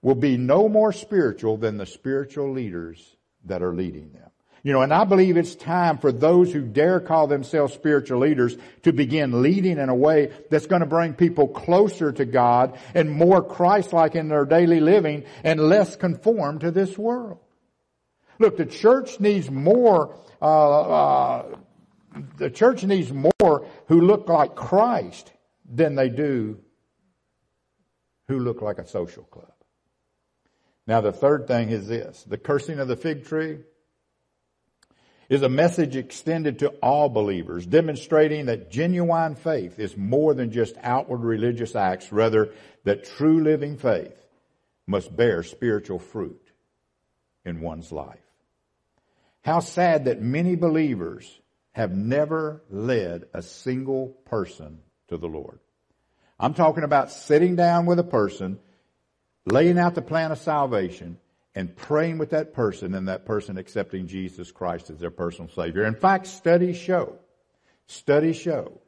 will 0.00 0.14
be 0.14 0.36
no 0.36 0.68
more 0.68 0.92
spiritual 0.92 1.56
than 1.56 1.76
the 1.76 1.86
spiritual 1.86 2.52
leaders 2.52 3.16
that 3.46 3.62
are 3.62 3.74
leading 3.74 4.12
them. 4.12 4.30
You 4.62 4.72
know, 4.72 4.80
and 4.80 4.94
I 4.94 5.04
believe 5.04 5.36
it's 5.36 5.54
time 5.54 5.98
for 5.98 6.10
those 6.10 6.50
who 6.50 6.62
dare 6.62 6.98
call 6.98 7.26
themselves 7.26 7.74
spiritual 7.74 8.20
leaders 8.20 8.56
to 8.84 8.94
begin 8.94 9.42
leading 9.42 9.76
in 9.76 9.90
a 9.90 9.94
way 9.94 10.32
that's 10.50 10.66
going 10.66 10.80
to 10.80 10.86
bring 10.86 11.12
people 11.12 11.48
closer 11.48 12.12
to 12.12 12.24
God 12.24 12.78
and 12.94 13.10
more 13.10 13.42
Christ-like 13.42 14.14
in 14.14 14.28
their 14.28 14.46
daily 14.46 14.80
living 14.80 15.24
and 15.42 15.60
less 15.60 15.96
conformed 15.96 16.62
to 16.62 16.70
this 16.70 16.96
world. 16.96 17.40
Look, 18.38 18.56
the 18.56 18.66
church 18.66 19.20
needs 19.20 19.50
more, 19.50 20.16
uh, 20.40 20.80
uh, 20.80 21.56
the 22.36 22.50
church 22.50 22.84
needs 22.84 23.12
more 23.12 23.66
who 23.86 24.00
look 24.00 24.28
like 24.28 24.54
Christ 24.54 25.32
than 25.64 25.94
they 25.94 26.08
do 26.08 26.58
who 28.28 28.38
look 28.38 28.62
like 28.62 28.78
a 28.78 28.86
social 28.86 29.24
club. 29.24 29.52
Now 30.86 31.00
the 31.00 31.12
third 31.12 31.46
thing 31.46 31.70
is 31.70 31.88
this. 31.88 32.24
The 32.24 32.38
cursing 32.38 32.78
of 32.78 32.88
the 32.88 32.96
fig 32.96 33.24
tree 33.24 33.58
is 35.28 35.42
a 35.42 35.48
message 35.48 35.96
extended 35.96 36.58
to 36.58 36.68
all 36.82 37.08
believers, 37.08 37.66
demonstrating 37.66 38.46
that 38.46 38.70
genuine 38.70 39.34
faith 39.34 39.78
is 39.78 39.96
more 39.96 40.34
than 40.34 40.50
just 40.50 40.74
outward 40.82 41.22
religious 41.22 41.74
acts, 41.74 42.12
rather 42.12 42.52
that 42.84 43.04
true 43.04 43.42
living 43.42 43.78
faith 43.78 44.16
must 44.86 45.14
bear 45.16 45.42
spiritual 45.42 45.98
fruit 45.98 46.50
in 47.44 47.60
one's 47.60 47.90
life. 47.90 48.23
How 49.44 49.60
sad 49.60 50.06
that 50.06 50.22
many 50.22 50.56
believers 50.56 51.40
have 51.72 51.92
never 51.92 52.62
led 52.70 53.24
a 53.34 53.42
single 53.42 54.08
person 54.24 54.78
to 55.08 55.18
the 55.18 55.26
Lord. 55.26 55.58
I'm 56.38 56.54
talking 56.54 56.84
about 56.84 57.10
sitting 57.10 57.54
down 57.56 57.84
with 57.86 57.98
a 57.98 58.04
person, 58.04 58.58
laying 59.44 59.78
out 59.78 59.94
the 59.94 60.02
plan 60.02 60.32
of 60.32 60.38
salvation, 60.38 61.18
and 61.54 61.76
praying 61.76 62.18
with 62.18 62.30
that 62.30 62.54
person 62.54 62.94
and 62.94 63.08
that 63.08 63.26
person 63.26 63.58
accepting 63.58 64.06
Jesus 64.06 64.50
Christ 64.50 64.90
as 64.90 64.98
their 64.98 65.10
personal 65.10 65.50
Savior. 65.50 65.84
In 65.84 65.94
fact, 65.94 66.26
studies 66.26 66.76
show, 66.76 67.16
studies 67.86 68.36
show 68.36 68.80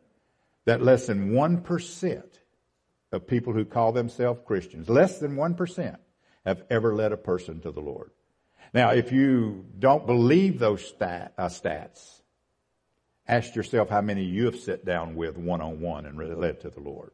that 0.64 0.83
less 0.83 1.07
than 1.07 1.33
1% 1.33 2.23
of 3.12 3.27
people 3.27 3.53
who 3.53 3.64
call 3.64 3.92
themselves 3.92 4.40
Christians, 4.45 4.88
less 4.88 5.19
than 5.19 5.37
1%, 5.37 5.97
have 6.45 6.62
ever 6.71 6.95
led 6.95 7.12
a 7.12 7.16
person 7.16 7.61
to 7.61 7.71
the 7.71 7.81
Lord. 7.81 8.11
Now, 8.76 8.90
if 8.90 9.10
you 9.10 9.64
don't 9.78 10.04
believe 10.04 10.58
those 10.58 10.86
stat, 10.86 11.32
uh, 11.38 11.46
stats, 11.46 12.20
ask 13.26 13.54
yourself 13.54 13.88
how 13.88 14.02
many 14.02 14.22
you 14.22 14.44
have 14.44 14.60
sat 14.60 14.84
down 14.84 15.14
with 15.14 15.38
one 15.38 15.62
on 15.62 15.80
one 15.80 16.04
and 16.04 16.38
led 16.38 16.60
to 16.60 16.68
the 16.68 16.80
Lord. 16.80 17.12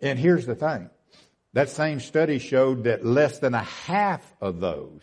And 0.00 0.18
here's 0.18 0.46
the 0.46 0.56
thing. 0.56 0.90
That 1.52 1.68
same 1.68 2.00
study 2.00 2.40
showed 2.40 2.82
that 2.84 3.06
less 3.06 3.38
than 3.38 3.54
a 3.54 3.62
half 3.62 4.34
of 4.40 4.58
those, 4.58 5.02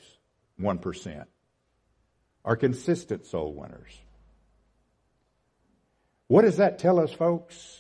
1%, 0.59 1.25
are 2.43 2.57
consistent 2.57 3.25
soul 3.25 3.53
winners. 3.53 3.97
What 6.27 6.41
does 6.41 6.57
that 6.57 6.79
tell 6.79 6.99
us, 6.99 7.13
folks? 7.13 7.79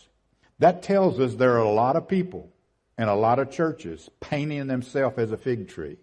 That 0.59 0.81
tells 0.81 1.19
us 1.19 1.35
there 1.35 1.55
are 1.55 1.57
a 1.57 1.73
lot 1.73 1.97
of 1.97 2.07
people 2.07 2.53
and 2.97 3.09
a 3.09 3.15
lot 3.15 3.39
of 3.39 3.51
churches 3.51 4.09
painting 4.21 4.67
themselves 4.67 5.17
as 5.17 5.33
a 5.33 5.37
fig 5.37 5.67
tree. 5.67 5.97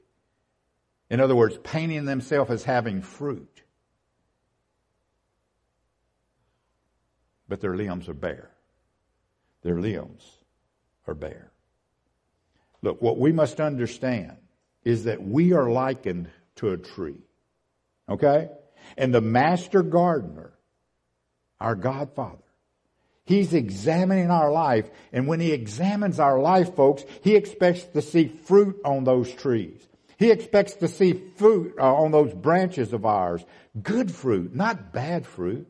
In 1.10 1.20
other 1.20 1.34
words, 1.34 1.58
painting 1.64 2.04
themselves 2.04 2.50
as 2.50 2.64
having 2.64 3.02
fruit. 3.02 3.62
But 7.48 7.60
their 7.60 7.74
limbs 7.74 8.08
are 8.08 8.14
bare. 8.14 8.50
Their 9.62 9.80
limbs 9.80 10.24
are 11.08 11.14
bare. 11.14 11.50
Look, 12.80 13.02
what 13.02 13.18
we 13.18 13.32
must 13.32 13.60
understand 13.60 14.36
is 14.84 15.04
that 15.04 15.22
we 15.22 15.52
are 15.52 15.68
likened 15.68 16.30
to 16.56 16.70
a 16.70 16.78
tree. 16.78 17.18
Okay? 18.08 18.48
And 18.96 19.12
the 19.12 19.20
master 19.20 19.82
gardener, 19.82 20.52
our 21.60 21.74
Godfather, 21.74 22.38
He's 23.24 23.52
examining 23.52 24.30
our 24.30 24.50
life, 24.50 24.90
and 25.12 25.28
when 25.28 25.40
He 25.40 25.52
examines 25.52 26.18
our 26.18 26.40
life, 26.40 26.74
folks, 26.74 27.04
He 27.22 27.36
expects 27.36 27.84
to 27.84 28.02
see 28.02 28.26
fruit 28.26 28.80
on 28.84 29.04
those 29.04 29.32
trees. 29.32 29.86
He 30.20 30.30
expects 30.30 30.74
to 30.74 30.88
see 30.88 31.14
fruit 31.14 31.76
uh, 31.78 31.94
on 31.94 32.12
those 32.12 32.34
branches 32.34 32.92
of 32.92 33.06
ours. 33.06 33.42
Good 33.82 34.12
fruit, 34.12 34.54
not 34.54 34.92
bad 34.92 35.24
fruit. 35.24 35.66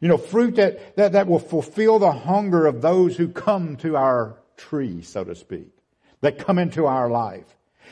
You 0.00 0.08
know, 0.08 0.16
fruit 0.16 0.56
that, 0.56 0.96
that, 0.96 1.12
that 1.12 1.28
will 1.28 1.38
fulfill 1.38 2.00
the 2.00 2.10
hunger 2.10 2.66
of 2.66 2.82
those 2.82 3.16
who 3.16 3.28
come 3.28 3.76
to 3.76 3.96
our 3.96 4.40
tree, 4.56 5.02
so 5.02 5.22
to 5.22 5.36
speak, 5.36 5.68
that 6.20 6.40
come 6.40 6.58
into 6.58 6.86
our 6.86 7.08
life. 7.08 7.46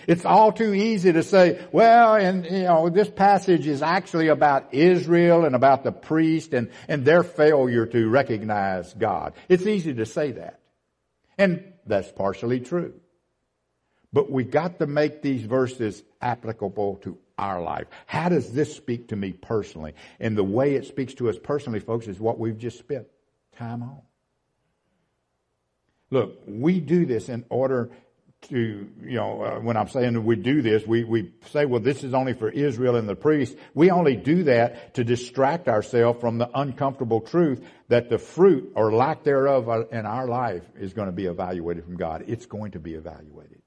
It's 0.09 0.25
all 0.25 0.51
too 0.51 0.75
easy 0.75 1.13
to 1.13 1.23
say, 1.23 1.65
well, 1.71 2.17
and 2.17 2.45
you 2.45 2.65
know, 2.65 2.91
this 2.91 3.09
passage 3.09 3.69
is 3.69 3.83
actually 3.83 4.27
about 4.27 4.75
Israel 4.75 5.45
and 5.45 5.55
about 5.55 5.85
the 5.85 5.93
priest 5.93 6.55
and, 6.55 6.71
and 6.89 7.05
their 7.05 7.23
failure 7.23 7.87
to 7.87 8.09
recognize 8.09 8.93
God. 8.95 9.33
It's 9.49 9.65
easy 9.65 9.95
to 9.95 10.07
say 10.07 10.33
that. 10.33 10.59
And 11.39 11.73
that's 11.87 12.11
partially 12.11 12.59
true. 12.59 12.95
But 14.13 14.31
we 14.31 14.45
got 14.45 14.79
to 14.79 14.87
make 14.87 15.23
these 15.23 15.43
verses 15.43 16.03
applicable 16.21 16.97
to 17.03 17.19
our 17.39 17.63
life. 17.63 17.87
How 18.07 18.29
does 18.29 18.53
this 18.53 18.75
speak 18.75 19.09
to 19.09 19.17
me 19.17 19.33
personally? 19.33 19.95
And 20.21 20.37
the 20.37 20.45
way 20.45 20.75
it 20.75 20.87
speaks 20.87 21.15
to 21.15 21.29
us 21.29 21.37
personally, 21.43 21.81
folks, 21.81 22.07
is 22.07 22.19
what 22.19 22.39
we've 22.39 22.59
just 22.59 22.79
spent 22.79 23.07
time 23.57 23.83
on. 23.83 24.01
Look, 26.11 26.41
we 26.47 26.81
do 26.81 27.05
this 27.05 27.29
in 27.29 27.45
order 27.49 27.91
to, 28.43 28.89
you 29.03 29.17
know, 29.17 29.43
uh, 29.43 29.59
when 29.59 29.77
I'm 29.77 29.89
saying 29.89 30.25
we 30.25 30.37
do 30.37 30.63
this, 30.63 30.87
we, 30.87 31.03
we 31.03 31.33
say, 31.47 31.65
well, 31.65 31.81
this 31.81 32.05
is 32.05 32.15
only 32.15 32.33
for 32.33 32.49
Israel 32.49 32.95
and 32.95 33.09
the 33.09 33.17
priests. 33.17 33.57
We 33.75 33.91
only 33.91 34.15
do 34.15 34.45
that 34.45 34.95
to 34.95 35.05
distract 35.05 35.69
ourselves 35.69 36.21
from 36.21 36.39
the 36.39 36.49
uncomfortable 36.55 37.21
truth 37.21 37.65
that 37.89 38.09
the 38.09 38.19
fruit 38.19 38.73
or 38.77 38.93
lack 38.93 39.25
thereof 39.25 39.89
in 39.91 40.07
our 40.07 40.29
life 40.29 40.63
is 40.79 40.93
going 40.93 41.07
to 41.07 41.13
be 41.13 41.27
evaluated 41.27 41.85
from 41.85 41.97
God. 41.97 42.25
It's 42.29 42.47
going 42.47 42.73
to 42.73 42.79
be 42.79 42.95
evaluated. 42.95 43.63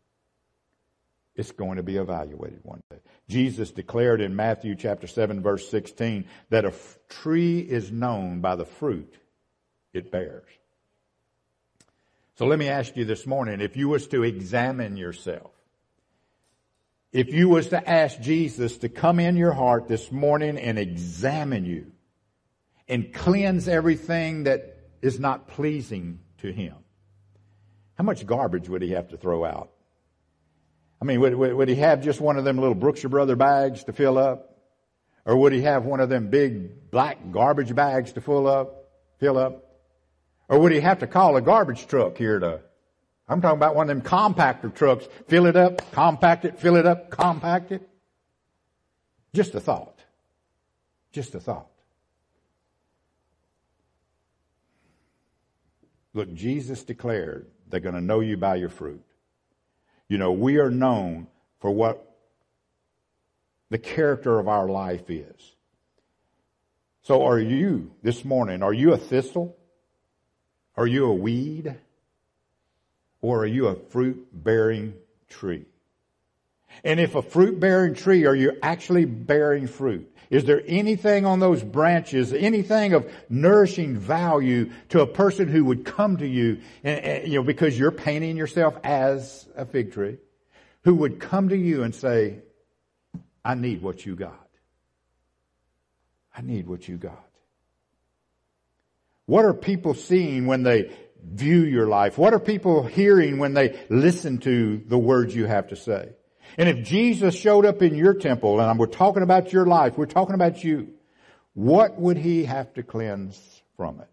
It's 1.40 1.54
going 1.54 1.78
to 1.78 1.84
be 1.84 1.96
evaluated 1.96 2.60
one 2.64 2.82
day. 2.90 2.98
Jesus 3.30 3.72
declared 3.72 4.20
in 4.20 4.36
Matthew 4.36 4.76
chapter 4.76 5.08
7 5.08 5.42
verse 5.42 5.70
16 5.70 6.26
that 6.50 6.66
a 6.66 6.74
tree 7.08 7.60
is 7.60 7.94
known 7.94 8.42
by 8.42 8.58
the 8.58 8.66
fruit 8.66 9.16
it 9.94 10.12
bears. 10.12 10.50
So 12.36 12.46
let 12.46 12.60
me 12.60 12.68
ask 12.68 12.98
you 12.98 13.06
this 13.06 13.26
morning, 13.26 13.62
if 13.62 13.78
you 13.78 13.88
was 13.88 14.10
to 14.10 14.24
examine 14.24 14.98
yourself, 14.98 15.52
if 17.14 17.30
you 17.30 17.48
was 17.48 17.70
to 17.70 17.90
ask 17.90 18.20
Jesus 18.20 18.80
to 18.80 18.90
come 18.90 19.22
in 19.22 19.38
your 19.38 19.54
heart 19.54 19.88
this 19.88 20.12
morning 20.12 20.58
and 20.58 20.78
examine 20.78 21.64
you 21.64 21.94
and 22.90 23.14
cleanse 23.14 23.70
everything 23.70 24.44
that 24.44 24.78
is 25.02 25.22
not 25.22 25.48
pleasing 25.48 26.20
to 26.40 26.52
him, 26.52 26.76
how 27.94 28.04
much 28.04 28.26
garbage 28.26 28.68
would 28.68 28.82
he 28.82 28.92
have 28.92 29.08
to 29.12 29.18
throw 29.18 29.46
out? 29.46 29.72
I 31.02 31.06
mean, 31.06 31.22
would, 31.22 31.36
would, 31.36 31.70
he 31.70 31.76
have 31.76 32.04
just 32.04 32.20
one 32.20 32.38
of 32.38 32.44
them 32.44 32.58
little 32.58 32.76
Brookshire 32.76 33.10
Brother 33.10 33.36
bags 33.36 33.84
to 33.86 33.94
fill 33.94 34.18
up? 34.18 34.58
Or 35.26 35.38
would 35.38 35.54
he 35.54 35.62
have 35.62 35.86
one 35.86 36.00
of 36.00 36.10
them 36.10 36.30
big 36.30 36.92
black 36.92 37.18
garbage 37.32 37.74
bags 37.74 38.12
to 38.14 38.22
fill 38.22 38.48
up, 38.48 38.90
fill 39.20 39.38
up? 39.38 39.66
Or 40.50 40.60
would 40.60 40.72
he 40.72 40.80
have 40.82 41.00
to 41.00 41.08
call 41.08 41.38
a 41.38 41.42
garbage 41.42 41.88
truck 41.88 42.18
here 42.18 42.40
to, 42.40 42.62
I'm 43.28 43.42
talking 43.42 43.58
about 43.58 43.76
one 43.76 43.90
of 43.90 43.96
them 43.96 44.06
compactor 44.06 44.74
trucks, 44.74 45.08
fill 45.28 45.46
it 45.46 45.56
up, 45.56 45.92
compact 45.92 46.46
it, 46.46 46.60
fill 46.60 46.76
it 46.76 46.86
up, 46.86 47.12
compact 47.12 47.72
it? 47.72 47.88
Just 49.34 49.56
a 49.56 49.60
thought. 49.60 50.00
Just 51.12 51.36
a 51.36 51.40
thought. 51.40 51.70
Look, 56.14 56.34
Jesus 56.34 56.84
declared 56.84 57.48
they're 57.68 57.80
going 57.80 57.96
to 57.96 58.02
know 58.02 58.20
you 58.20 58.36
by 58.36 58.56
your 58.56 58.70
fruit. 58.70 59.04
You 60.10 60.18
know, 60.18 60.32
we 60.32 60.58
are 60.58 60.70
known 60.70 61.28
for 61.60 61.72
what 61.72 62.18
the 63.70 63.78
character 63.78 64.40
of 64.40 64.48
our 64.48 64.68
life 64.68 65.10
is. 65.10 65.56
So 67.04 67.26
are 67.26 67.40
you 67.40 67.92
this 68.04 68.26
morning, 68.26 68.62
are 68.62 68.74
you 68.74 68.92
a 68.94 68.98
thistle? 68.98 69.56
Are 70.76 70.88
you 70.88 71.06
a 71.06 71.14
weed? 71.14 71.76
Or 73.22 73.40
are 73.40 73.48
you 73.48 73.68
a 73.68 73.76
fruit 73.76 74.28
bearing 74.34 74.94
tree. 75.30 75.66
And 76.84 77.00
if 77.00 77.16
a 77.16 77.22
fruit 77.22 77.60
bearing 77.60 77.96
tree, 77.96 78.26
are 78.26 78.36
you 78.36 78.58
actually 78.62 79.06
bearing 79.06 79.68
fruit? 79.68 80.14
Is 80.30 80.46
there 80.46 80.62
anything 80.68 81.26
on 81.26 81.40
those 81.40 81.64
branches, 81.64 82.34
anything 82.34 82.94
of 82.94 83.12
nourishing 83.30 83.98
value 83.98 84.72
to 84.90 85.02
a 85.02 85.08
person 85.08 85.48
who 85.48 85.66
would 85.66 85.86
come 85.86 86.18
to 86.18 86.28
you, 86.28 86.62
and, 86.84 87.00
and, 87.00 87.28
you 87.28 87.40
know, 87.40 87.44
because 87.44 87.78
you're 87.78 87.92
painting 87.92 88.38
yourself 88.38 88.78
as 88.84 89.48
a 89.56 89.66
fig 89.66 89.92
tree, 89.92 90.18
who 90.84 90.96
would 90.96 91.20
come 91.20 91.50
to 91.50 91.58
you 91.58 91.84
and 91.84 91.96
say, 91.96 92.40
I 93.44 93.56
need 93.56 93.82
what 93.82 94.06
you 94.06 94.16
got. 94.16 94.48
I 96.36 96.42
need 96.42 96.68
what 96.68 96.88
you 96.88 96.98
got. 96.98 97.26
What 99.26 99.46
are 99.46 99.54
people 99.54 99.94
seeing 99.96 100.46
when 100.46 100.64
they 100.64 100.92
view 101.24 101.64
your 101.64 101.88
life? 101.88 102.18
What 102.18 102.34
are 102.34 102.40
people 102.40 102.84
hearing 102.84 103.40
when 103.40 103.54
they 103.54 103.80
listen 103.90 104.38
to 104.40 104.78
the 104.88 104.98
words 104.98 105.36
you 105.36 105.46
have 105.46 105.70
to 105.70 105.76
say? 105.76 106.10
And 106.58 106.70
if 106.70 106.86
Jesus 106.86 107.36
showed 107.36 107.66
up 107.66 107.82
in 107.82 107.96
your 107.96 108.14
temple, 108.14 108.60
and 108.60 108.80
we're 108.80 108.88
talking 108.88 109.24
about 109.24 109.54
your 109.54 109.66
life, 109.66 109.98
we're 109.98 110.06
talking 110.06 110.36
about 110.36 110.64
you, 110.64 110.94
what 111.54 112.00
would 112.00 112.18
he 112.18 112.46
have 112.46 112.74
to 112.76 112.84
cleanse 112.84 113.62
from 113.76 114.00
it? 114.00 114.08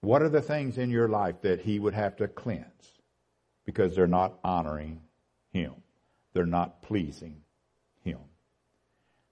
What 0.00 0.22
are 0.22 0.28
the 0.28 0.42
things 0.42 0.78
in 0.78 0.90
your 0.90 1.08
life 1.08 1.42
that 1.42 1.60
he 1.60 1.78
would 1.78 1.94
have 1.94 2.16
to 2.16 2.28
cleanse? 2.28 2.64
Because 3.64 3.94
they're 3.94 4.06
not 4.06 4.38
honoring 4.44 5.00
him. 5.52 5.74
They're 6.32 6.46
not 6.46 6.82
pleasing 6.82 7.42
him. 8.02 8.18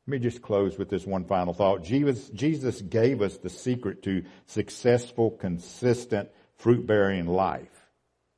Let 0.07 0.11
me 0.11 0.19
just 0.19 0.43
close 0.43 0.79
with 0.79 0.89
this 0.89 1.07
one 1.07 1.25
final 1.25 1.55
thought. 1.55 1.85
Jesus, 1.85 2.29
Jesus 2.31 2.81
gave 2.81 3.23
us 3.23 3.39
the 3.39 3.49
secret 3.49 4.03
to 4.05 4.25
successful, 4.47 5.31
consistent, 5.31 6.29
fruit 6.57 6.87
bearing 6.87 7.27
life. 7.27 7.89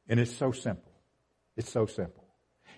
And 0.08 0.20
it's 0.20 0.34
so 0.34 0.52
simple. 0.52 0.87
It's 1.58 1.70
so 1.70 1.86
simple. 1.86 2.24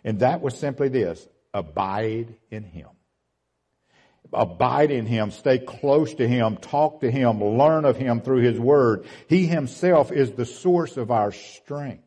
And 0.02 0.20
that 0.20 0.40
was 0.40 0.58
simply 0.58 0.88
this 0.88 1.28
abide 1.52 2.34
in 2.50 2.64
Him. 2.64 2.88
Abide 4.32 4.90
in 4.90 5.06
Him, 5.06 5.30
stay 5.32 5.58
close 5.58 6.14
to 6.14 6.26
Him, 6.26 6.56
talk 6.56 7.02
to 7.02 7.10
Him, 7.10 7.44
learn 7.44 7.84
of 7.84 7.96
Him 7.96 8.22
through 8.22 8.40
His 8.40 8.58
Word. 8.58 9.04
He 9.28 9.46
Himself 9.46 10.10
is 10.10 10.32
the 10.32 10.46
source 10.46 10.96
of 10.96 11.10
our 11.10 11.30
strength. 11.30 12.04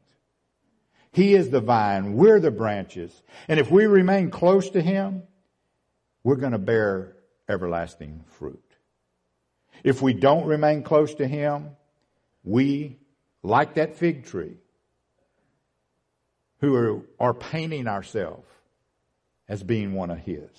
He 1.11 1.35
is 1.35 1.51
the 1.51 1.61
vine, 1.61 2.15
we're 2.15 2.39
the 2.39 2.49
branches. 2.49 3.13
And 3.47 3.59
if 3.59 3.69
we 3.69 3.85
remain 3.85 4.31
close 4.31 4.71
to 4.71 4.81
Him, 4.81 5.23
we're 6.23 6.37
going 6.37 6.53
to 6.53 6.57
bear 6.57 7.15
everlasting 7.47 8.23
fruit. 8.39 8.63
If 9.83 10.01
we 10.01 10.13
don't 10.13 10.47
remain 10.47 10.81
close 10.81 11.13
to 11.15 11.27
Him, 11.27 11.71
we, 12.43 12.97
like 13.43 13.75
that 13.75 13.97
fig 13.97 14.25
tree, 14.25 14.57
who 16.63 16.75
are, 16.75 17.01
are 17.19 17.33
painting 17.33 17.89
ourselves 17.89 18.47
as 19.49 19.61
being 19.61 19.93
one 19.93 20.09
of 20.09 20.17
His. 20.19 20.49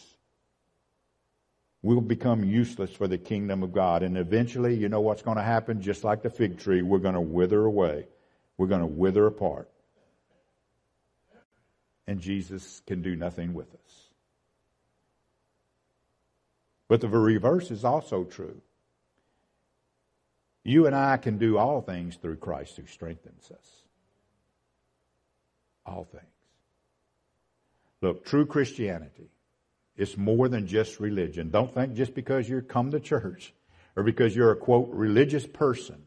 We'll 1.81 2.03
become 2.03 2.45
useless 2.45 2.91
for 2.91 3.09
the 3.09 3.17
kingdom 3.17 3.63
of 3.63 3.73
God. 3.73 4.03
And 4.03 4.19
eventually, 4.19 4.75
you 4.75 4.91
know 4.91 5.01
what's 5.01 5.23
going 5.23 5.39
to 5.39 5.43
happen? 5.43 5.81
Just 5.81 6.05
like 6.05 6.21
the 6.21 6.29
fig 6.29 6.59
tree, 6.59 6.83
we're 6.83 6.99
going 6.99 7.15
to 7.15 7.23
wither 7.23 7.65
away. 7.65 8.07
We're 8.59 8.67
going 8.67 8.83
to 8.83 8.87
wither 8.87 9.27
apart. 9.27 9.71
And 12.07 12.21
Jesus 12.21 12.83
can 12.87 13.01
do 13.01 13.17
nothing 13.17 13.55
with 13.55 13.73
us. 13.73 14.09
But 16.87 17.01
the 17.01 17.09
reverse 17.09 17.71
is 17.71 17.83
also 17.83 18.25
true. 18.25 18.61
You 20.65 20.87
and 20.87 20.95
I 20.95 21.17
can 21.17 21.39
do 21.39 21.57
all 21.57 21.81
things 21.81 22.17
through 22.17 22.37
Christ 22.37 22.77
who 22.77 22.85
strengthens 22.87 23.51
us 23.51 23.84
all 25.87 26.05
things. 26.05 26.25
Look, 28.01 28.25
true 28.25 28.47
Christianity 28.47 29.31
is 29.97 30.17
more 30.17 30.49
than 30.49 30.67
just 30.67 31.01
religion. 31.01 31.51
Don't 31.51 31.73
think 31.73 31.95
just 31.95 32.15
because 32.15 32.49
you 32.49 32.61
come 32.61 32.91
to 32.91 33.01
church 33.01 33.55
or 33.97 34.03
because 34.03 34.35
you're 34.35 34.51
a 34.51 34.57
quote 34.57 34.91
religious 34.91 35.47
person 35.47 36.03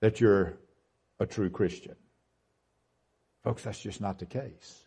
that 0.00 0.20
you're 0.20 0.58
a 1.18 1.26
true 1.26 1.50
Christian. 1.50 1.96
Folks, 3.44 3.62
that's 3.62 3.80
just 3.80 4.00
not 4.00 4.18
the 4.18 4.26
case. 4.26 4.82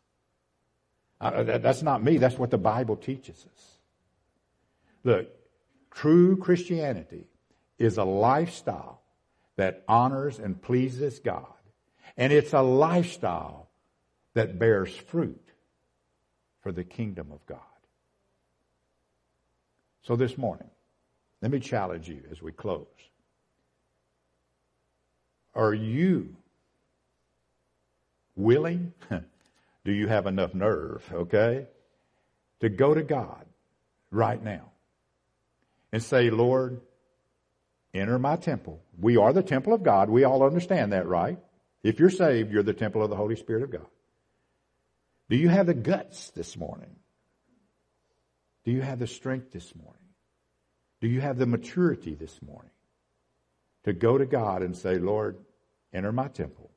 That, 1.22 1.62
that's 1.62 1.82
not 1.82 2.04
me. 2.04 2.18
That's 2.18 2.38
what 2.38 2.52
the 2.52 2.58
Bible 2.58 2.96
teaches 2.96 3.46
us. 3.52 3.66
Look, 5.04 5.30
true 5.92 6.38
Christianity 6.38 7.26
is 7.78 7.98
a 7.98 8.04
lifestyle 8.04 9.02
that 9.56 9.84
honors 9.88 10.40
and 10.40 10.62
pleases 10.62 11.20
God 11.20 11.48
and 12.20 12.34
it's 12.34 12.52
a 12.52 12.62
lifestyle 12.62 13.70
that 14.34 14.60
bears 14.60 14.94
fruit 14.94 15.42
for 16.62 16.74
the 16.74 16.84
kingdom 16.84 17.32
of 17.32 17.44
God. 17.46 17.60
So 20.04 20.18
this 20.18 20.38
morning, 20.38 20.70
let 21.42 21.50
me 21.50 21.62
challenge 21.62 22.10
you 22.10 22.22
as 22.30 22.42
we 22.42 22.52
close. 22.52 22.86
Are 25.56 25.74
you 25.74 26.36
willing? 28.36 28.92
Do 29.86 29.94
you 29.94 30.08
have 30.08 30.28
enough 30.28 30.54
nerve, 30.54 31.10
okay? 31.14 31.68
To 32.60 32.68
go 32.68 32.94
to 32.94 33.02
God 33.02 33.46
right 34.12 34.44
now 34.44 34.72
and 35.94 36.04
say, 36.04 36.30
Lord, 36.30 36.82
enter 37.94 38.20
my 38.20 38.36
temple. 38.36 38.82
We 39.00 39.16
are 39.16 39.32
the 39.32 39.42
temple 39.42 39.74
of 39.74 39.84
God. 39.84 40.10
We 40.10 40.26
all 40.26 40.44
understand 40.44 40.92
that, 40.92 41.08
right? 41.08 41.40
If 41.84 42.00
you're 42.00 42.10
saved, 42.10 42.52
you're 42.52 42.64
the 42.64 42.74
temple 42.74 43.04
of 43.04 43.10
the 43.10 43.16
Holy 43.16 43.36
Spirit 43.36 43.64
of 43.64 43.72
God. 43.72 43.88
Do 45.30 45.38
you 45.38 45.50
have 45.50 45.68
the 45.68 45.74
guts 45.74 46.32
this 46.32 46.58
morning? 46.58 46.96
Do 48.66 48.72
you 48.72 48.82
have 48.82 49.00
the 49.00 49.08
strength 49.08 49.52
this 49.52 49.74
morning? 49.76 50.02
Do 51.02 51.08
you 51.08 51.22
have 51.22 51.38
the 51.38 51.46
maturity 51.46 52.16
this 52.16 52.42
morning 52.42 52.72
to 53.86 53.94
go 53.94 54.18
to 54.18 54.26
God 54.26 54.64
and 54.64 54.76
say, 54.76 54.98
Lord, 54.98 55.38
enter 55.94 56.12
my 56.12 56.28
temple 56.28 56.70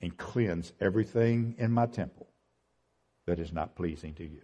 and 0.00 0.16
cleanse 0.16 0.72
everything 0.80 1.56
in 1.58 1.72
my 1.72 1.86
temple 1.86 2.28
that 3.26 3.40
is 3.40 3.52
not 3.52 3.74
pleasing 3.74 4.14
to 4.14 4.24
you? 4.24 4.42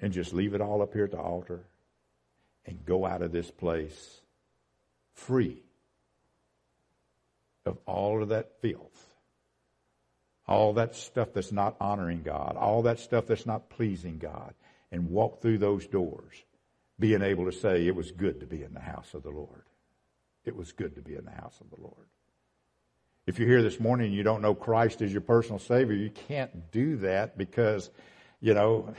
And 0.00 0.12
just 0.12 0.32
leave 0.32 0.54
it 0.54 0.60
all 0.60 0.80
up 0.80 0.94
here 0.94 1.04
at 1.04 1.10
the 1.10 1.20
altar 1.20 1.64
and 2.64 2.84
go 2.86 3.04
out 3.04 3.20
of 3.20 3.32
this 3.32 3.50
place 3.50 4.22
free 5.12 5.63
of 7.66 7.78
all 7.86 8.22
of 8.22 8.28
that 8.28 8.60
filth, 8.60 9.14
all 10.46 10.74
that 10.74 10.94
stuff 10.94 11.28
that's 11.32 11.52
not 11.52 11.76
honoring 11.80 12.22
God, 12.22 12.56
all 12.58 12.82
that 12.82 12.98
stuff 12.98 13.26
that's 13.26 13.46
not 13.46 13.70
pleasing 13.70 14.18
God, 14.18 14.54
and 14.92 15.10
walk 15.10 15.40
through 15.40 15.58
those 15.58 15.86
doors, 15.86 16.34
being 16.98 17.22
able 17.22 17.46
to 17.46 17.52
say, 17.52 17.86
it 17.86 17.96
was 17.96 18.12
good 18.12 18.40
to 18.40 18.46
be 18.46 18.62
in 18.62 18.74
the 18.74 18.80
house 18.80 19.14
of 19.14 19.22
the 19.22 19.30
Lord. 19.30 19.64
It 20.44 20.54
was 20.54 20.72
good 20.72 20.94
to 20.96 21.00
be 21.00 21.14
in 21.14 21.24
the 21.24 21.30
house 21.30 21.58
of 21.60 21.70
the 21.70 21.82
Lord. 21.82 22.06
If 23.26 23.38
you're 23.38 23.48
here 23.48 23.62
this 23.62 23.80
morning 23.80 24.08
and 24.08 24.14
you 24.14 24.22
don't 24.22 24.42
know 24.42 24.54
Christ 24.54 25.00
as 25.00 25.10
your 25.10 25.22
personal 25.22 25.58
Savior, 25.58 25.94
you 25.94 26.10
can't 26.10 26.70
do 26.70 26.96
that 26.98 27.38
because, 27.38 27.90
you 28.40 28.52
know, 28.52 28.94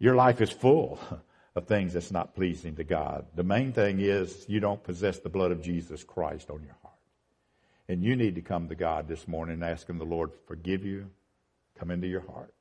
your 0.00 0.16
life 0.16 0.40
is 0.40 0.50
full 0.50 0.98
of 1.54 1.68
things 1.68 1.92
that's 1.92 2.10
not 2.10 2.34
pleasing 2.34 2.74
to 2.76 2.84
God. 2.84 3.26
The 3.36 3.44
main 3.44 3.72
thing 3.72 4.00
is 4.00 4.44
you 4.48 4.58
don't 4.58 4.82
possess 4.82 5.20
the 5.20 5.28
blood 5.28 5.52
of 5.52 5.62
Jesus 5.62 6.02
Christ 6.02 6.50
on 6.50 6.64
your. 6.64 6.74
And 7.92 8.02
you 8.02 8.16
need 8.16 8.36
to 8.36 8.40
come 8.40 8.70
to 8.70 8.74
God 8.74 9.06
this 9.06 9.28
morning 9.28 9.56
and 9.56 9.64
ask 9.64 9.86
Him 9.86 9.98
the 9.98 10.04
Lord 10.04 10.30
forgive 10.46 10.82
you, 10.82 11.10
come 11.78 11.90
into 11.90 12.06
your 12.06 12.22
heart, 12.22 12.54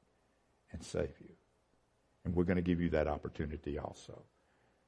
and 0.74 0.84
save 0.84 1.14
you. 1.22 1.30
And 2.26 2.36
we're 2.36 2.44
going 2.44 2.58
to 2.58 2.62
give 2.62 2.82
you 2.82 2.90
that 2.90 3.08
opportunity 3.08 3.80
also. 3.80 4.24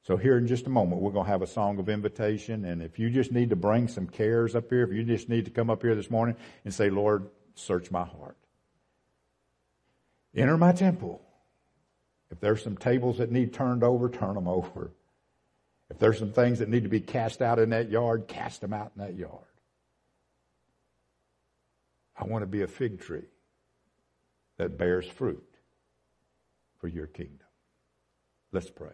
So 0.02 0.18
here 0.18 0.36
in 0.36 0.46
just 0.46 0.66
a 0.66 0.70
moment, 0.70 1.00
we're 1.00 1.12
going 1.12 1.24
to 1.24 1.30
have 1.30 1.40
a 1.40 1.46
song 1.46 1.78
of 1.78 1.88
invitation. 1.88 2.66
And 2.66 2.82
if 2.82 2.98
you 2.98 3.08
just 3.08 3.32
need 3.32 3.48
to 3.50 3.56
bring 3.56 3.88
some 3.88 4.06
cares 4.06 4.54
up 4.54 4.68
here, 4.68 4.82
if 4.82 4.92
you 4.92 5.02
just 5.02 5.30
need 5.30 5.46
to 5.46 5.50
come 5.50 5.70
up 5.70 5.80
here 5.80 5.94
this 5.94 6.10
morning 6.10 6.36
and 6.66 6.74
say, 6.74 6.90
Lord, 6.90 7.30
search 7.54 7.90
my 7.90 8.04
heart. 8.04 8.36
Enter 10.36 10.58
my 10.58 10.72
temple. 10.72 11.22
If 12.30 12.38
there's 12.40 12.62
some 12.62 12.76
tables 12.76 13.16
that 13.16 13.32
need 13.32 13.54
turned 13.54 13.82
over, 13.82 14.10
turn 14.10 14.34
them 14.34 14.48
over. 14.48 14.90
If 15.88 15.98
there's 15.98 16.18
some 16.18 16.32
things 16.32 16.58
that 16.58 16.68
need 16.68 16.82
to 16.82 16.90
be 16.90 17.00
cast 17.00 17.40
out 17.40 17.58
in 17.58 17.70
that 17.70 17.88
yard, 17.88 18.28
cast 18.28 18.60
them 18.60 18.74
out 18.74 18.92
in 18.94 19.02
that 19.06 19.14
yard. 19.16 19.46
I 22.16 22.24
want 22.24 22.42
to 22.42 22.46
be 22.46 22.62
a 22.62 22.66
fig 22.66 23.00
tree 23.00 23.26
that 24.56 24.78
bears 24.78 25.06
fruit 25.06 25.44
for 26.78 26.88
your 26.88 27.06
kingdom. 27.06 27.46
Let's 28.52 28.70
pray. 28.70 28.92